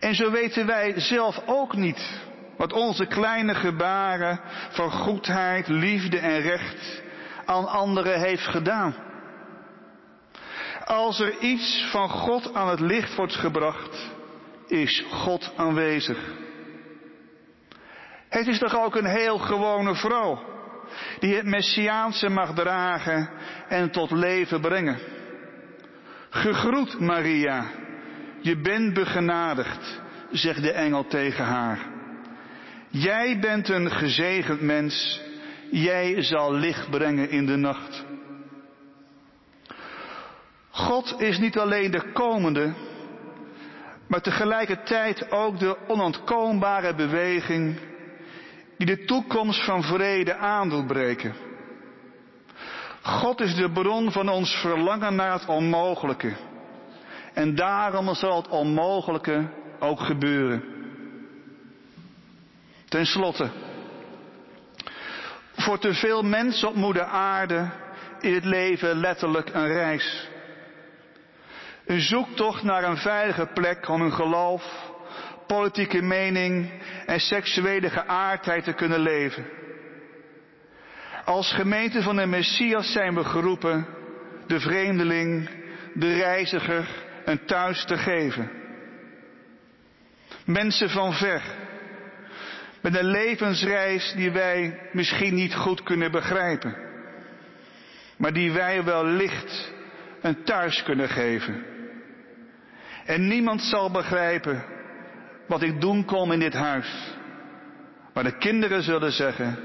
[0.00, 2.27] En zo weten wij zelf ook niet
[2.58, 4.40] wat onze kleine gebaren
[4.70, 7.02] van goedheid, liefde en recht
[7.44, 8.94] aan anderen heeft gedaan.
[10.84, 14.10] Als er iets van God aan het licht wordt gebracht,
[14.66, 16.18] is God aanwezig.
[18.28, 20.56] Het is toch ook een heel gewone vrouw
[21.18, 23.30] die het Messiaanse mag dragen
[23.68, 24.98] en tot leven brengen.
[26.30, 27.64] Gegroet Maria,
[28.40, 30.00] je bent begenadigd,
[30.30, 31.97] zegt de engel tegen haar.
[32.90, 35.20] Jij bent een gezegend mens,
[35.70, 38.04] jij zal licht brengen in de nacht.
[40.70, 42.74] God is niet alleen de komende,
[44.06, 47.78] maar tegelijkertijd ook de onontkoombare beweging
[48.78, 51.34] die de toekomst van vrede aan wil breken.
[53.02, 56.36] God is de bron van ons verlangen naar het onmogelijke.
[57.34, 60.77] En daarom zal het onmogelijke ook gebeuren.
[62.88, 63.50] Ten slotte,
[65.56, 67.70] voor te veel mensen op moeder aarde
[68.20, 70.28] is het leven letterlijk een reis.
[71.86, 74.90] Een zoektocht naar een veilige plek om hun geloof,
[75.46, 76.70] politieke mening
[77.06, 79.46] en seksuele geaardheid te kunnen leven.
[81.24, 83.86] Als gemeente van de Messias zijn we geroepen
[84.46, 85.50] de vreemdeling,
[85.94, 86.88] de reiziger
[87.24, 88.50] een thuis te geven.
[90.44, 91.42] Mensen van ver,
[92.80, 96.76] met een levensreis die wij misschien niet goed kunnen begrijpen,
[98.16, 99.72] maar die wij wel licht
[100.20, 101.64] een thuis kunnen geven.
[103.04, 104.64] En niemand zal begrijpen
[105.46, 107.16] wat ik doen kom in dit huis.
[108.14, 109.58] Maar de kinderen zullen zeggen,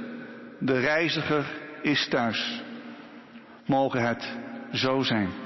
[0.59, 1.45] de reiziger
[1.81, 2.61] is thuis.
[3.65, 4.37] Mogen het
[4.71, 5.42] zo zijn.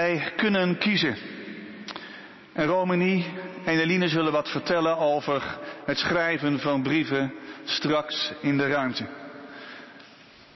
[0.00, 1.16] Wij kunnen kiezen.
[2.52, 3.26] En Romani
[3.64, 7.34] en Eline zullen wat vertellen over het schrijven van brieven
[7.64, 9.06] straks in de ruimte.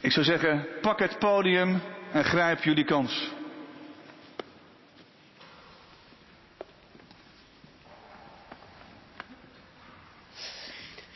[0.00, 1.82] Ik zou zeggen, pak het podium
[2.12, 3.30] en grijp jullie kans.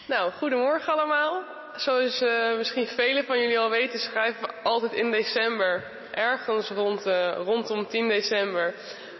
[0.06, 1.42] Nou, goedemorgen allemaal.
[1.76, 7.06] Zoals uh, misschien velen van jullie al weten, schrijven we altijd in december, ergens rond,
[7.06, 8.74] uh, rondom 10 december,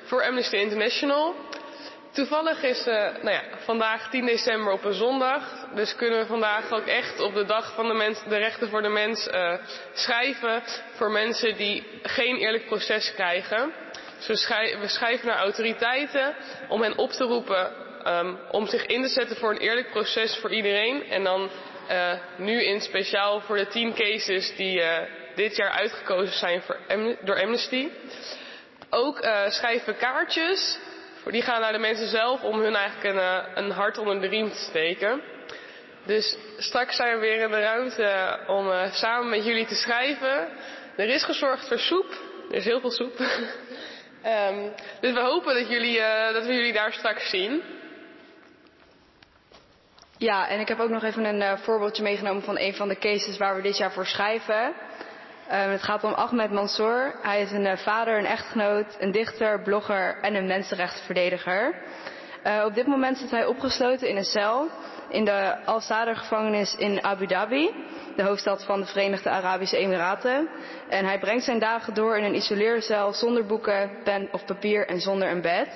[0.04, 1.34] voor Amnesty International.
[2.12, 6.72] Toevallig is uh, nou ja, vandaag 10 december op een zondag, dus kunnen we vandaag
[6.72, 9.28] ook echt op de dag van de, mens, de rechten voor de mens
[9.92, 10.62] schrijven
[10.94, 13.72] voor mensen die geen eerlijk proces krijgen.
[14.16, 14.48] Dus
[14.80, 16.34] we, schrijven, naar autoriteiten
[16.68, 17.72] om hen op te roepen
[18.06, 21.04] um, om zich in te zetten voor een eerlijk proces voor iedereen.
[21.10, 21.50] En dan
[22.36, 24.82] nu in speciaal voor de tien cases die
[25.38, 26.76] dit jaar uitgekozen zijn voor,
[27.22, 27.88] door Amnesty.
[28.90, 30.78] Ook uh, schrijven kaartjes.
[31.24, 34.50] Die gaan naar de mensen zelf om hun eigenlijk een, een hart onder de riem
[34.50, 35.22] te steken.
[36.04, 40.48] Dus straks zijn we weer in de ruimte om samen met jullie te schrijven.
[40.96, 42.10] Er is gezorgd voor soep.
[42.50, 43.18] Er is heel veel soep.
[43.18, 45.98] um, dus we hopen dat, jullie,
[46.32, 47.62] dat we jullie daar straks zien.
[50.18, 53.38] Ja, en ik heb ook nog even een voorbeeldje meegenomen van een van de cases
[53.38, 54.74] waar we dit jaar voor schrijven.
[55.52, 57.14] Um, het gaat om Ahmed Mansour.
[57.22, 61.74] Hij is een uh, vader, een echtgenoot, een dichter, blogger en een mensenrechtenverdediger.
[62.46, 64.68] Uh, op dit moment zit hij opgesloten in een cel
[65.08, 67.70] in de Al-Sadr gevangenis in Abu Dhabi,
[68.16, 70.48] de hoofdstad van de Verenigde Arabische Emiraten.
[70.88, 75.00] En hij brengt zijn dagen door in een isoleercel zonder boeken, pen of papier en
[75.00, 75.68] zonder een bed.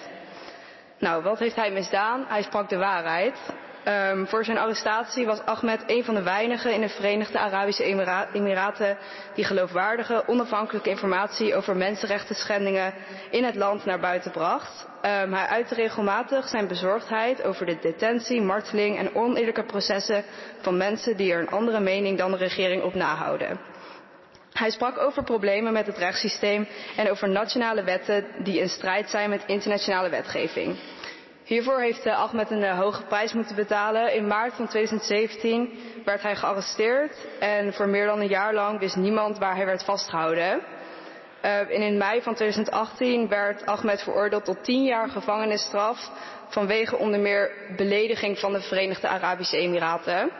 [0.99, 2.25] Nou, wat heeft hij misdaan?
[2.29, 3.51] Hij sprak de waarheid.
[3.89, 7.85] Um, voor zijn arrestatie was Ahmed een van de weinigen in de Verenigde Arabische
[8.33, 8.97] Emiraten
[9.35, 12.95] die geloofwaardige, onafhankelijke informatie over mensenrechten schendingen
[13.30, 14.87] in het land naar buiten bracht.
[14.97, 20.24] Um, hij uitte regelmatig zijn bezorgdheid over de detentie, marteling en oneerlijke processen
[20.61, 23.61] van mensen die er een andere mening dan de regering op nahouden.
[24.53, 29.30] Hij sprak over problemen met het rechtssysteem en over nationale wetten die in strijd zijn
[29.30, 30.76] met internationale wetgeving.
[31.53, 34.14] Hiervoor heeft eh, Ahmed een eh, hoge prijs moeten betalen.
[34.14, 38.96] In maart van 2017 werd hij gearresteerd en voor meer dan een jaar lang wist
[38.96, 40.61] niemand waar hij werd vastgehouden.
[41.40, 46.11] En in mei van 2018 werd Ahmed veroordeeld tot 10 jaar gevangenisstraf
[46.48, 50.30] vanwege onder meer belediging van de Verenigde Arabische Emiraten.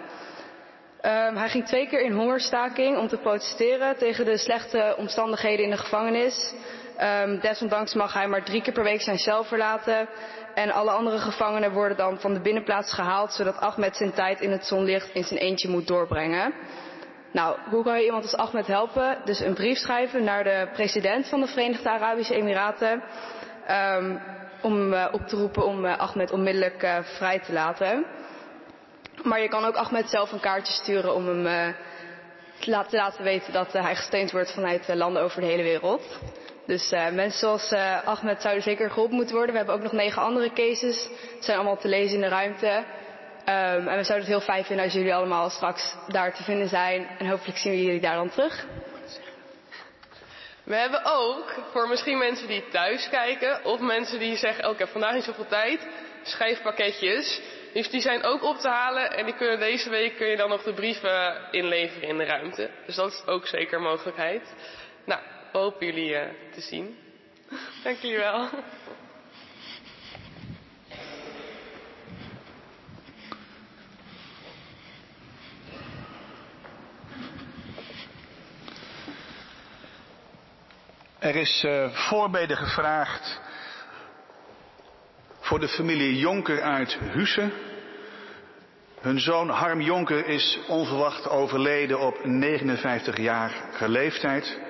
[1.05, 5.71] Uh, hij ging twee keer in hongerstaking om te protesteren tegen de slechte omstandigheden in
[5.71, 6.55] de gevangenis.
[7.01, 10.09] Um, desondanks mag hij maar drie keer per week zijn cel verlaten
[10.55, 14.51] en alle andere gevangenen worden dan van de binnenplaats gehaald, zodat Ahmed zijn tijd in
[14.51, 16.55] het zonlicht in zijn eentje moet doorbrengen.
[17.33, 19.19] Nou, hoe kan je iemand als Ahmed helpen?
[19.25, 23.03] Dus een brief schrijven naar de president van de Verenigde Arabische Emiraten.
[23.71, 24.21] Um,
[24.63, 28.05] om uh, op te roepen om uh, Ahmed onmiddellijk uh, vrij te laten.
[29.23, 31.75] Maar je kan ook Ahmed zelf een kaartje sturen om hem
[32.59, 36.19] te laten weten dat hij gesteund wordt vanuit landen over de hele wereld.
[36.67, 39.53] Dus uh, mensen zoals uh, Ahmed zouden zeker geholpen moeten worden.
[39.53, 41.09] We hebben ook nog negen andere cases.
[41.35, 42.85] Het zijn allemaal te lezen in de ruimte.
[43.47, 46.69] Um, en we zouden het heel fijn vinden als jullie allemaal straks daar te vinden
[46.69, 47.09] zijn.
[47.19, 48.67] En hopelijk zien we jullie daar dan terug.
[50.65, 54.79] We hebben ook, voor misschien mensen die thuis kijken, of mensen die zeggen, oh, ik
[54.79, 55.87] heb vandaag niet zoveel tijd,
[56.23, 57.41] schrijfpakketjes.
[57.73, 60.49] Dus die zijn ook op te halen en die kunnen deze week kun je dan
[60.49, 62.71] nog de brieven inleveren in de ruimte.
[62.87, 64.55] Dus dat is ook zeker een mogelijkheid.
[65.05, 65.21] Nou,
[65.53, 66.21] hopen jullie uh,
[66.53, 66.97] te zien.
[67.85, 68.49] Dank jullie wel.
[81.19, 83.41] Er is uh, voorbeden gevraagd
[85.41, 87.53] voor de familie Jonker uit Hussen.
[89.01, 94.61] Hun zoon Harm Jonker is onverwacht overleden op 59-jarige leeftijd.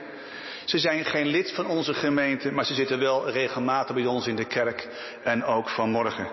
[0.65, 4.37] Ze zijn geen lid van onze gemeente, maar ze zitten wel regelmatig bij ons in
[4.37, 4.89] de kerk
[5.25, 6.31] en ook vanmorgen.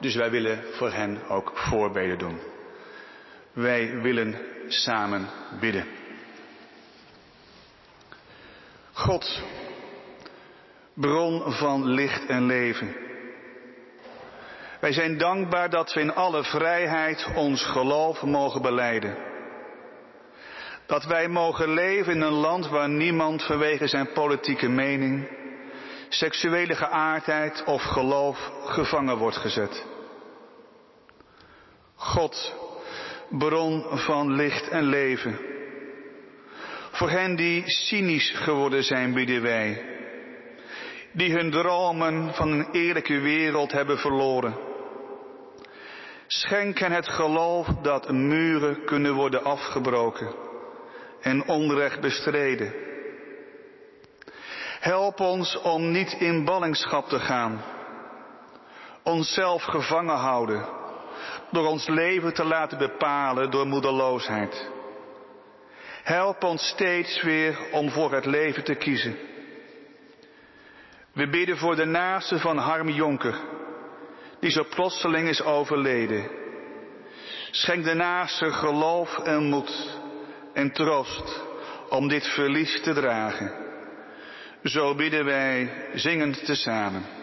[0.00, 2.38] Dus wij willen voor hen ook voorbeden doen.
[3.52, 5.28] Wij willen samen
[5.60, 5.86] bidden.
[8.92, 9.42] God,
[10.94, 12.96] bron van licht en leven.
[14.80, 19.27] Wij zijn dankbaar dat we in alle vrijheid ons geloof mogen beleiden.
[20.88, 25.28] Dat wij mogen leven in een land waar niemand vanwege zijn politieke mening,
[26.08, 29.86] seksuele geaardheid of geloof gevangen wordt gezet.
[31.94, 32.54] God,
[33.28, 35.38] bron van licht en leven.
[36.90, 39.96] Voor hen die cynisch geworden zijn, bidden wij.
[41.12, 44.56] die hun dromen van een eerlijke wereld hebben verloren.
[46.26, 50.46] Schenk hen het geloof dat muren kunnen worden afgebroken
[51.20, 52.72] en onrecht bestreden.
[54.80, 57.62] Help ons om niet in ballingschap te gaan,
[59.02, 60.66] onszelf gevangen houden,
[61.50, 64.70] door ons leven te laten bepalen door moedeloosheid.
[66.02, 69.16] Help ons steeds weer om voor het leven te kiezen.
[71.12, 73.34] We bidden voor de naaste van Harm Jonker,
[74.40, 76.30] die zo plotseling is overleden.
[77.50, 79.97] Schenk de naaste geloof en moed
[80.58, 81.42] en troost
[81.88, 83.52] om dit verlies te dragen.
[84.62, 87.17] Zo bidden wij zingend tezamen.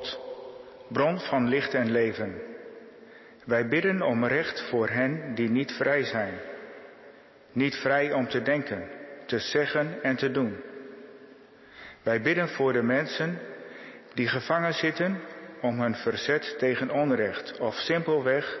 [0.00, 0.20] God,
[0.88, 2.42] bron van licht en leven.
[3.44, 6.34] Wij bidden om recht voor hen die niet vrij zijn.
[7.52, 8.88] Niet vrij om te denken,
[9.26, 10.56] te zeggen en te doen.
[12.02, 13.38] Wij bidden voor de mensen
[14.14, 15.20] die gevangen zitten
[15.60, 18.58] om hun verzet tegen onrecht of simpelweg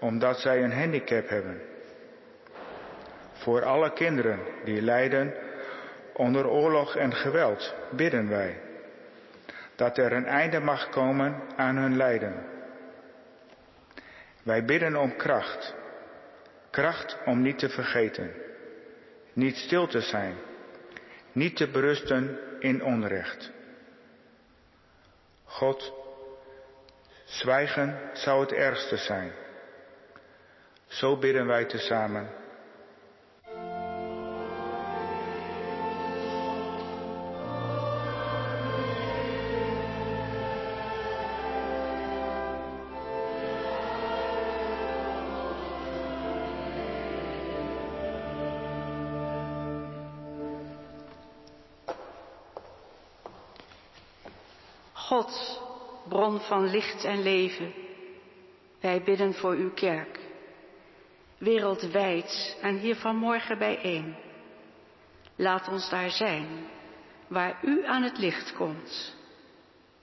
[0.00, 1.60] omdat zij een handicap hebben.
[3.32, 5.34] Voor alle kinderen die lijden
[6.12, 8.71] onder oorlog en geweld bidden wij
[9.76, 12.50] dat er een einde mag komen aan hun lijden.
[14.42, 15.74] Wij bidden om kracht,
[16.70, 18.32] kracht om niet te vergeten,
[19.32, 20.36] niet stil te zijn,
[21.32, 23.50] niet te berusten in onrecht.
[25.44, 25.92] God,
[27.24, 29.32] zwijgen zou het ergste zijn.
[30.86, 32.41] Zo bidden wij tezamen.
[56.42, 57.72] Van licht en leven,
[58.80, 60.18] wij bidden voor uw kerk,
[61.38, 64.16] wereldwijd en hier vanmorgen bijeen.
[65.36, 66.46] Laat ons daar zijn,
[67.28, 69.14] waar u aan het licht komt.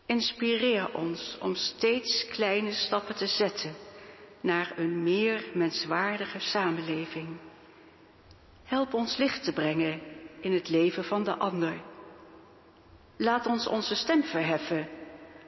[0.05, 3.75] Inspireer ons om steeds kleine stappen te zetten
[4.41, 7.37] naar een meer menswaardige samenleving.
[8.63, 10.01] Help ons licht te brengen
[10.41, 11.81] in het leven van de ander.
[13.17, 14.87] Laat ons onze stem verheffen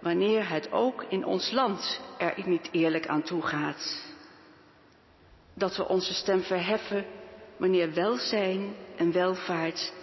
[0.02, 4.06] wanneer het ook in ons land er niet eerlijk aan toe gaat.
[5.54, 7.06] Dat we onze stem verheffen
[7.58, 9.94] wanneer welzijn en welvaart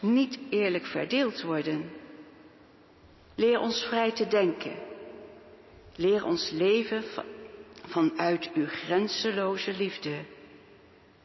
[0.00, 1.90] niet eerlijk verdeeld worden.
[3.34, 4.76] Leer ons vrij te denken.
[5.96, 7.04] Leer ons leven
[7.86, 10.24] vanuit uw grenzeloze liefde.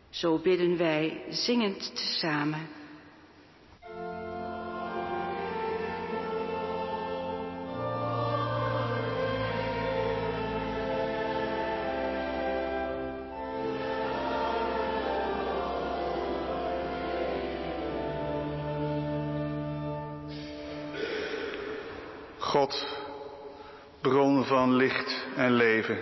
[0.10, 2.68] Zo bidden wij zingend tezamen.
[24.75, 25.97] Licht en leven.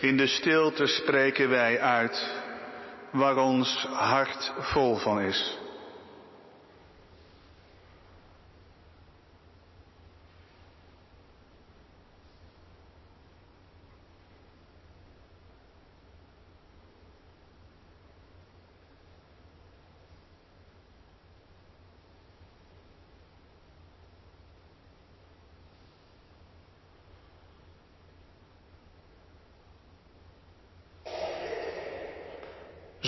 [0.00, 2.34] In de stilte spreken wij uit
[3.10, 5.61] waar ons hart vol van is.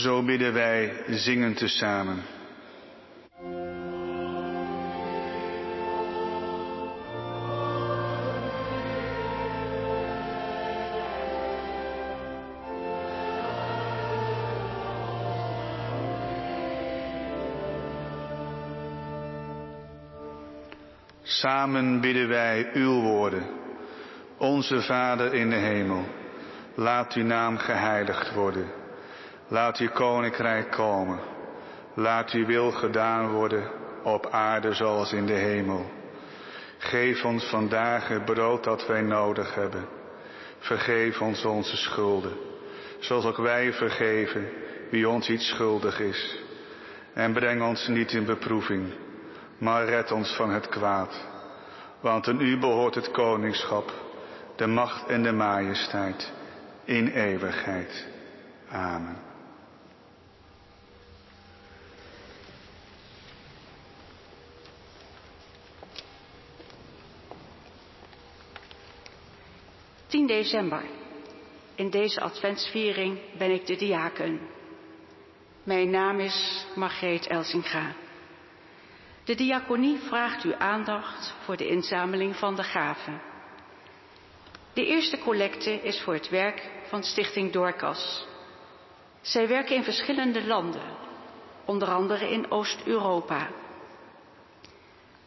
[0.04, 2.22] Zo bidden wij zingend tezamen.
[21.22, 23.46] Samen bidden wij uw woorden.
[24.38, 26.04] Onze Vader in de hemel,
[26.74, 28.82] laat uw naam geheiligd worden.
[29.54, 31.18] Laat uw koninkrijk komen.
[31.94, 33.70] Laat uw wil gedaan worden
[34.02, 35.90] op aarde zoals in de hemel.
[36.78, 39.88] Geef ons vandaag het brood dat wij nodig hebben.
[40.58, 42.36] Vergeef ons onze schulden,
[42.98, 44.48] zoals ook wij vergeven
[44.90, 46.38] wie ons iets schuldig is.
[47.12, 48.92] En breng ons niet in beproeving,
[49.58, 51.26] maar red ons van het kwaad.
[52.00, 53.92] Want aan u behoort het koningschap,
[54.56, 56.32] de macht en de majesteit
[56.84, 58.06] in eeuwigheid.
[58.70, 59.33] Amen.
[70.14, 70.82] 10 december.
[71.74, 74.40] In deze adventsviering ben ik de diaken.
[75.62, 77.92] Mijn naam is Margreet Elsinga.
[79.24, 83.20] De diaconie vraagt uw aandacht voor de inzameling van de gaven.
[84.72, 88.26] De eerste collecte is voor het werk van Stichting Doorkas.
[89.20, 90.96] Zij werken in verschillende landen,
[91.64, 93.50] onder andere in Oost-Europa.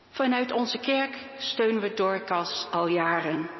[0.09, 3.56] Vanuit onze kerk steunen we Doorkas al jaren.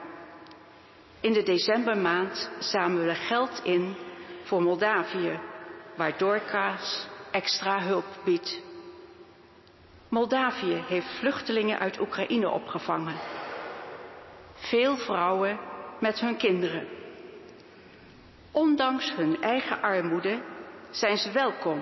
[1.27, 3.95] In de decembermaand zamelen we geld in
[4.43, 5.39] voor Moldavië,
[5.95, 8.61] waar Dorcas extra hulp biedt.
[10.09, 13.15] Moldavië heeft vluchtelingen uit Oekraïne opgevangen.
[14.53, 15.59] Veel vrouwen
[15.99, 16.87] met hun kinderen.
[18.51, 20.41] Ondanks hun eigen armoede
[20.89, 21.81] zijn ze welkom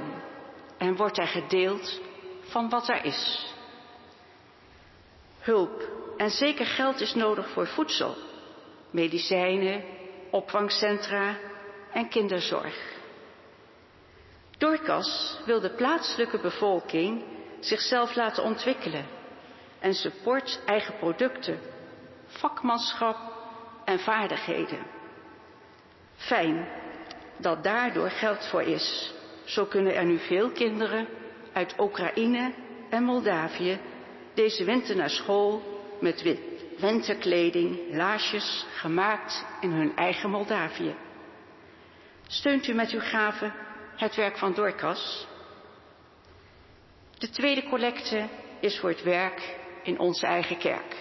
[0.77, 2.01] en wordt er gedeeld
[2.41, 3.53] van wat er is.
[5.39, 5.83] Hulp
[6.17, 8.24] en zeker geld is nodig voor voedsel
[8.95, 9.83] medicijnen,
[10.31, 11.37] opvangcentra
[11.93, 12.93] en kinderzorg.
[14.57, 17.23] Dorcas wil de plaatselijke bevolking
[17.59, 19.05] zichzelf laten ontwikkelen
[19.79, 21.59] en support eigen producten,
[22.25, 23.17] vakmanschap
[23.85, 24.85] en vaardigheden.
[26.15, 26.67] Fijn
[27.37, 29.13] dat daardoor geld voor is.
[29.43, 31.07] Zo kunnen er nu veel kinderen
[31.53, 32.53] uit Oekraïne
[32.89, 33.79] en Moldavië
[34.33, 35.61] deze winter naar school
[35.99, 36.21] met
[36.79, 40.95] winterkleding, laarsjes, gemaakt in hun eigen Moldavië.
[42.27, 43.53] Steunt u met uw gaven
[43.95, 45.27] het werk van Dorcas?
[47.17, 48.27] De tweede collecte
[48.59, 50.95] is voor het werk in onze eigen kerk.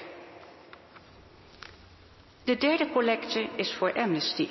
[2.45, 4.49] De derde collecte is voor Amnesty.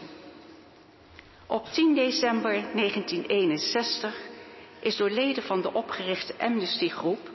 [1.48, 4.16] Op 10 december 1961
[4.80, 7.30] is door leden van de opgerichte Amnesty-groep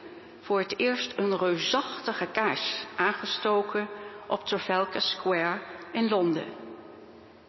[0.48, 3.88] voor het eerst een reusachtige kaars aangestoken
[4.26, 5.60] op Trafalgar Square
[5.92, 6.46] in Londen.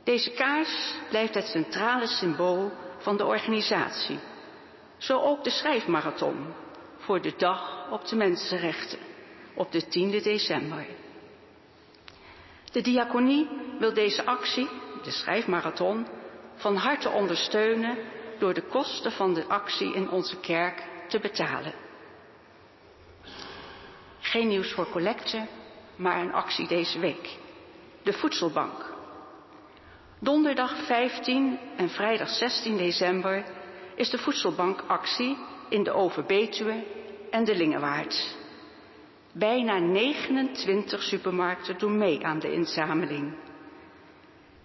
[0.04, 4.20] Deze kaars blijft het centrale symbool van de organisatie.
[4.98, 6.54] Zo ook de schrijfmarathon
[6.98, 9.00] voor de Dag op de Mensenrechten
[9.56, 10.86] op de 10 december.
[12.72, 13.48] De diaconie
[13.80, 14.70] wil deze actie,
[15.04, 16.08] de schrijfmarathon,
[16.56, 17.98] van harte ondersteunen
[18.40, 21.88] door de kosten van de actie in onze kerk te betalen.
[24.30, 25.48] Geen nieuws voor collecte,
[25.96, 27.38] maar een actie deze week.
[28.04, 28.94] De voedselbank.
[30.20, 33.46] Donderdag 15 en vrijdag 16 december
[33.96, 35.38] is de voedselbankactie
[35.70, 36.84] in de Overbetuwe
[37.32, 38.36] en de Lingewaard.
[39.32, 43.36] Bijna 29 supermarkten doen mee aan de inzameling.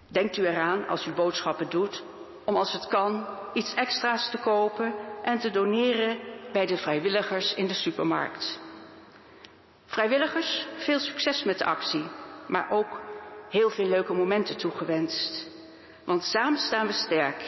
[0.07, 2.03] Denkt u eraan als u boodschappen doet
[2.43, 4.93] om als het kan iets extra's te kopen
[5.23, 6.17] en te doneren
[6.51, 8.63] bij de vrijwilligers in de supermarkt.
[9.95, 12.03] Vrijwilligers, veel succes met de actie,
[12.47, 13.01] maar ook
[13.49, 15.47] heel veel leuke momenten toegewenst.
[16.05, 17.43] Want samen staan we sterk.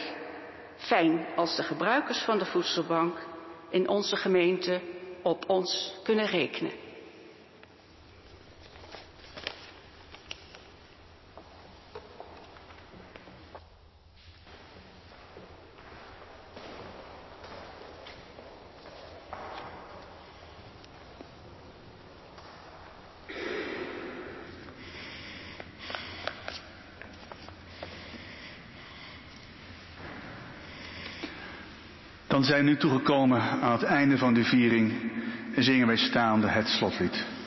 [0.76, 3.18] Fijn als de gebruikers van de voedselbank
[3.70, 4.80] in onze gemeente
[5.22, 6.72] op ons kunnen rekenen.
[32.48, 34.92] Zijn nu toegekomen aan het einde van de viering
[35.54, 37.37] en zingen wij staande het slotlied.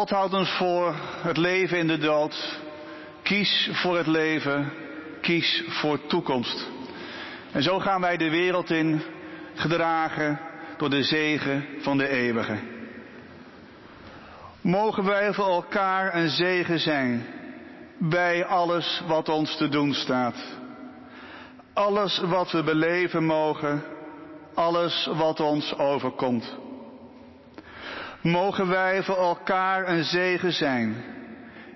[0.00, 2.60] God houdt ons voor het leven in de dood.
[3.22, 4.72] Kies voor het leven.
[5.20, 6.66] Kies voor toekomst.
[7.52, 9.02] En zo gaan wij de wereld in,
[9.54, 10.40] gedragen
[10.76, 12.58] door de zegen van de eeuwige.
[14.60, 17.26] Mogen wij voor elkaar een zegen zijn
[17.98, 20.36] bij alles wat ons te doen staat.
[21.72, 23.82] Alles wat we beleven mogen,
[24.54, 26.59] alles wat ons overkomt.
[28.22, 31.04] Mogen wij voor elkaar een zegen zijn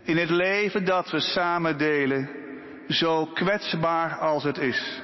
[0.03, 2.31] in het leven dat we samen delen,
[2.89, 5.03] zo kwetsbaar als het is.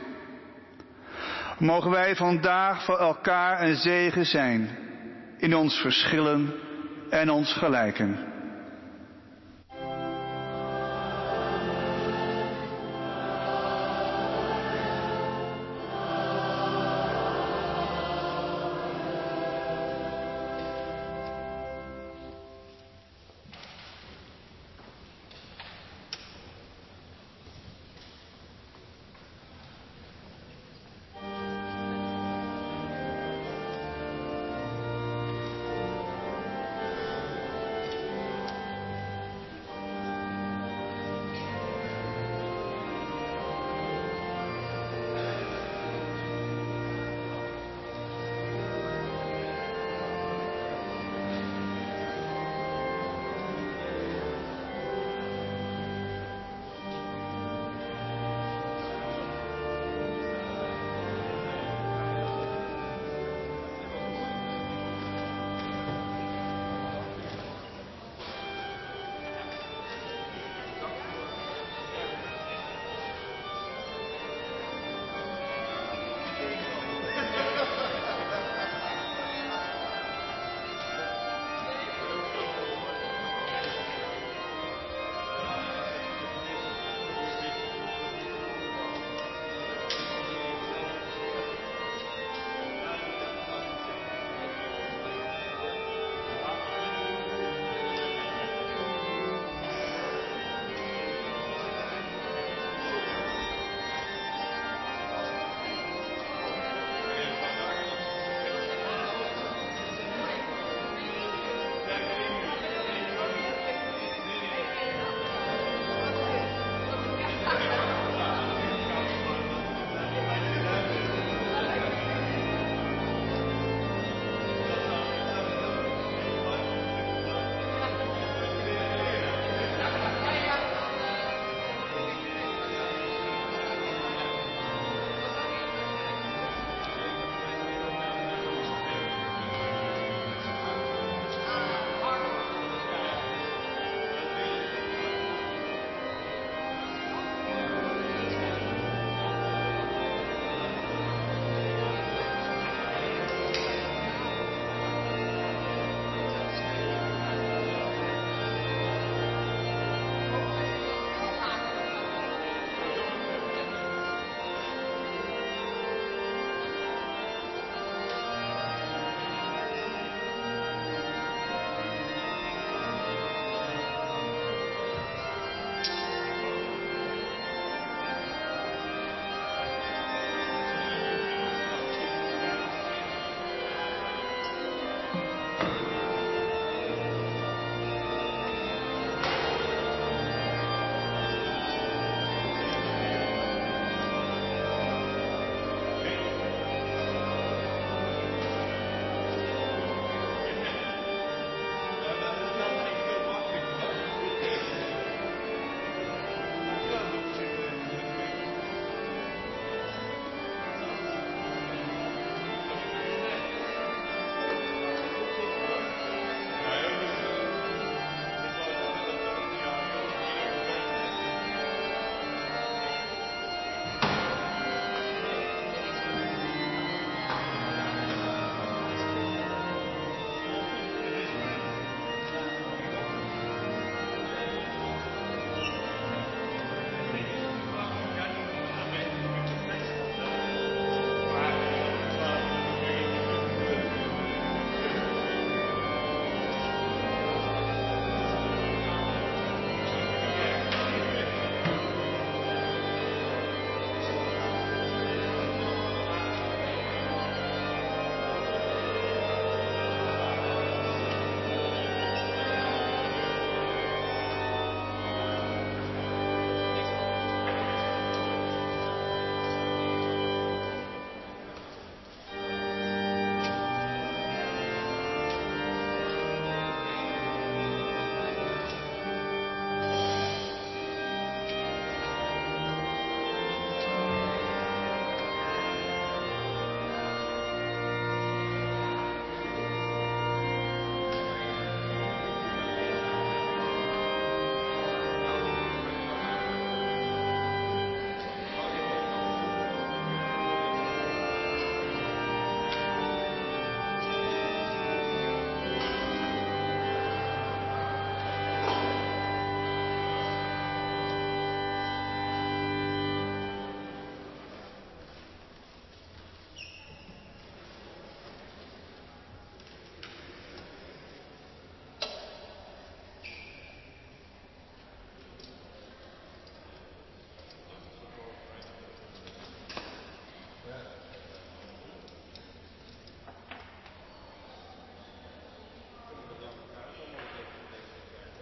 [1.58, 4.68] Mogen wij vandaag voor elkaar een zegen zijn
[5.38, 6.54] in ons verschillen
[7.10, 8.29] en ons gelijken.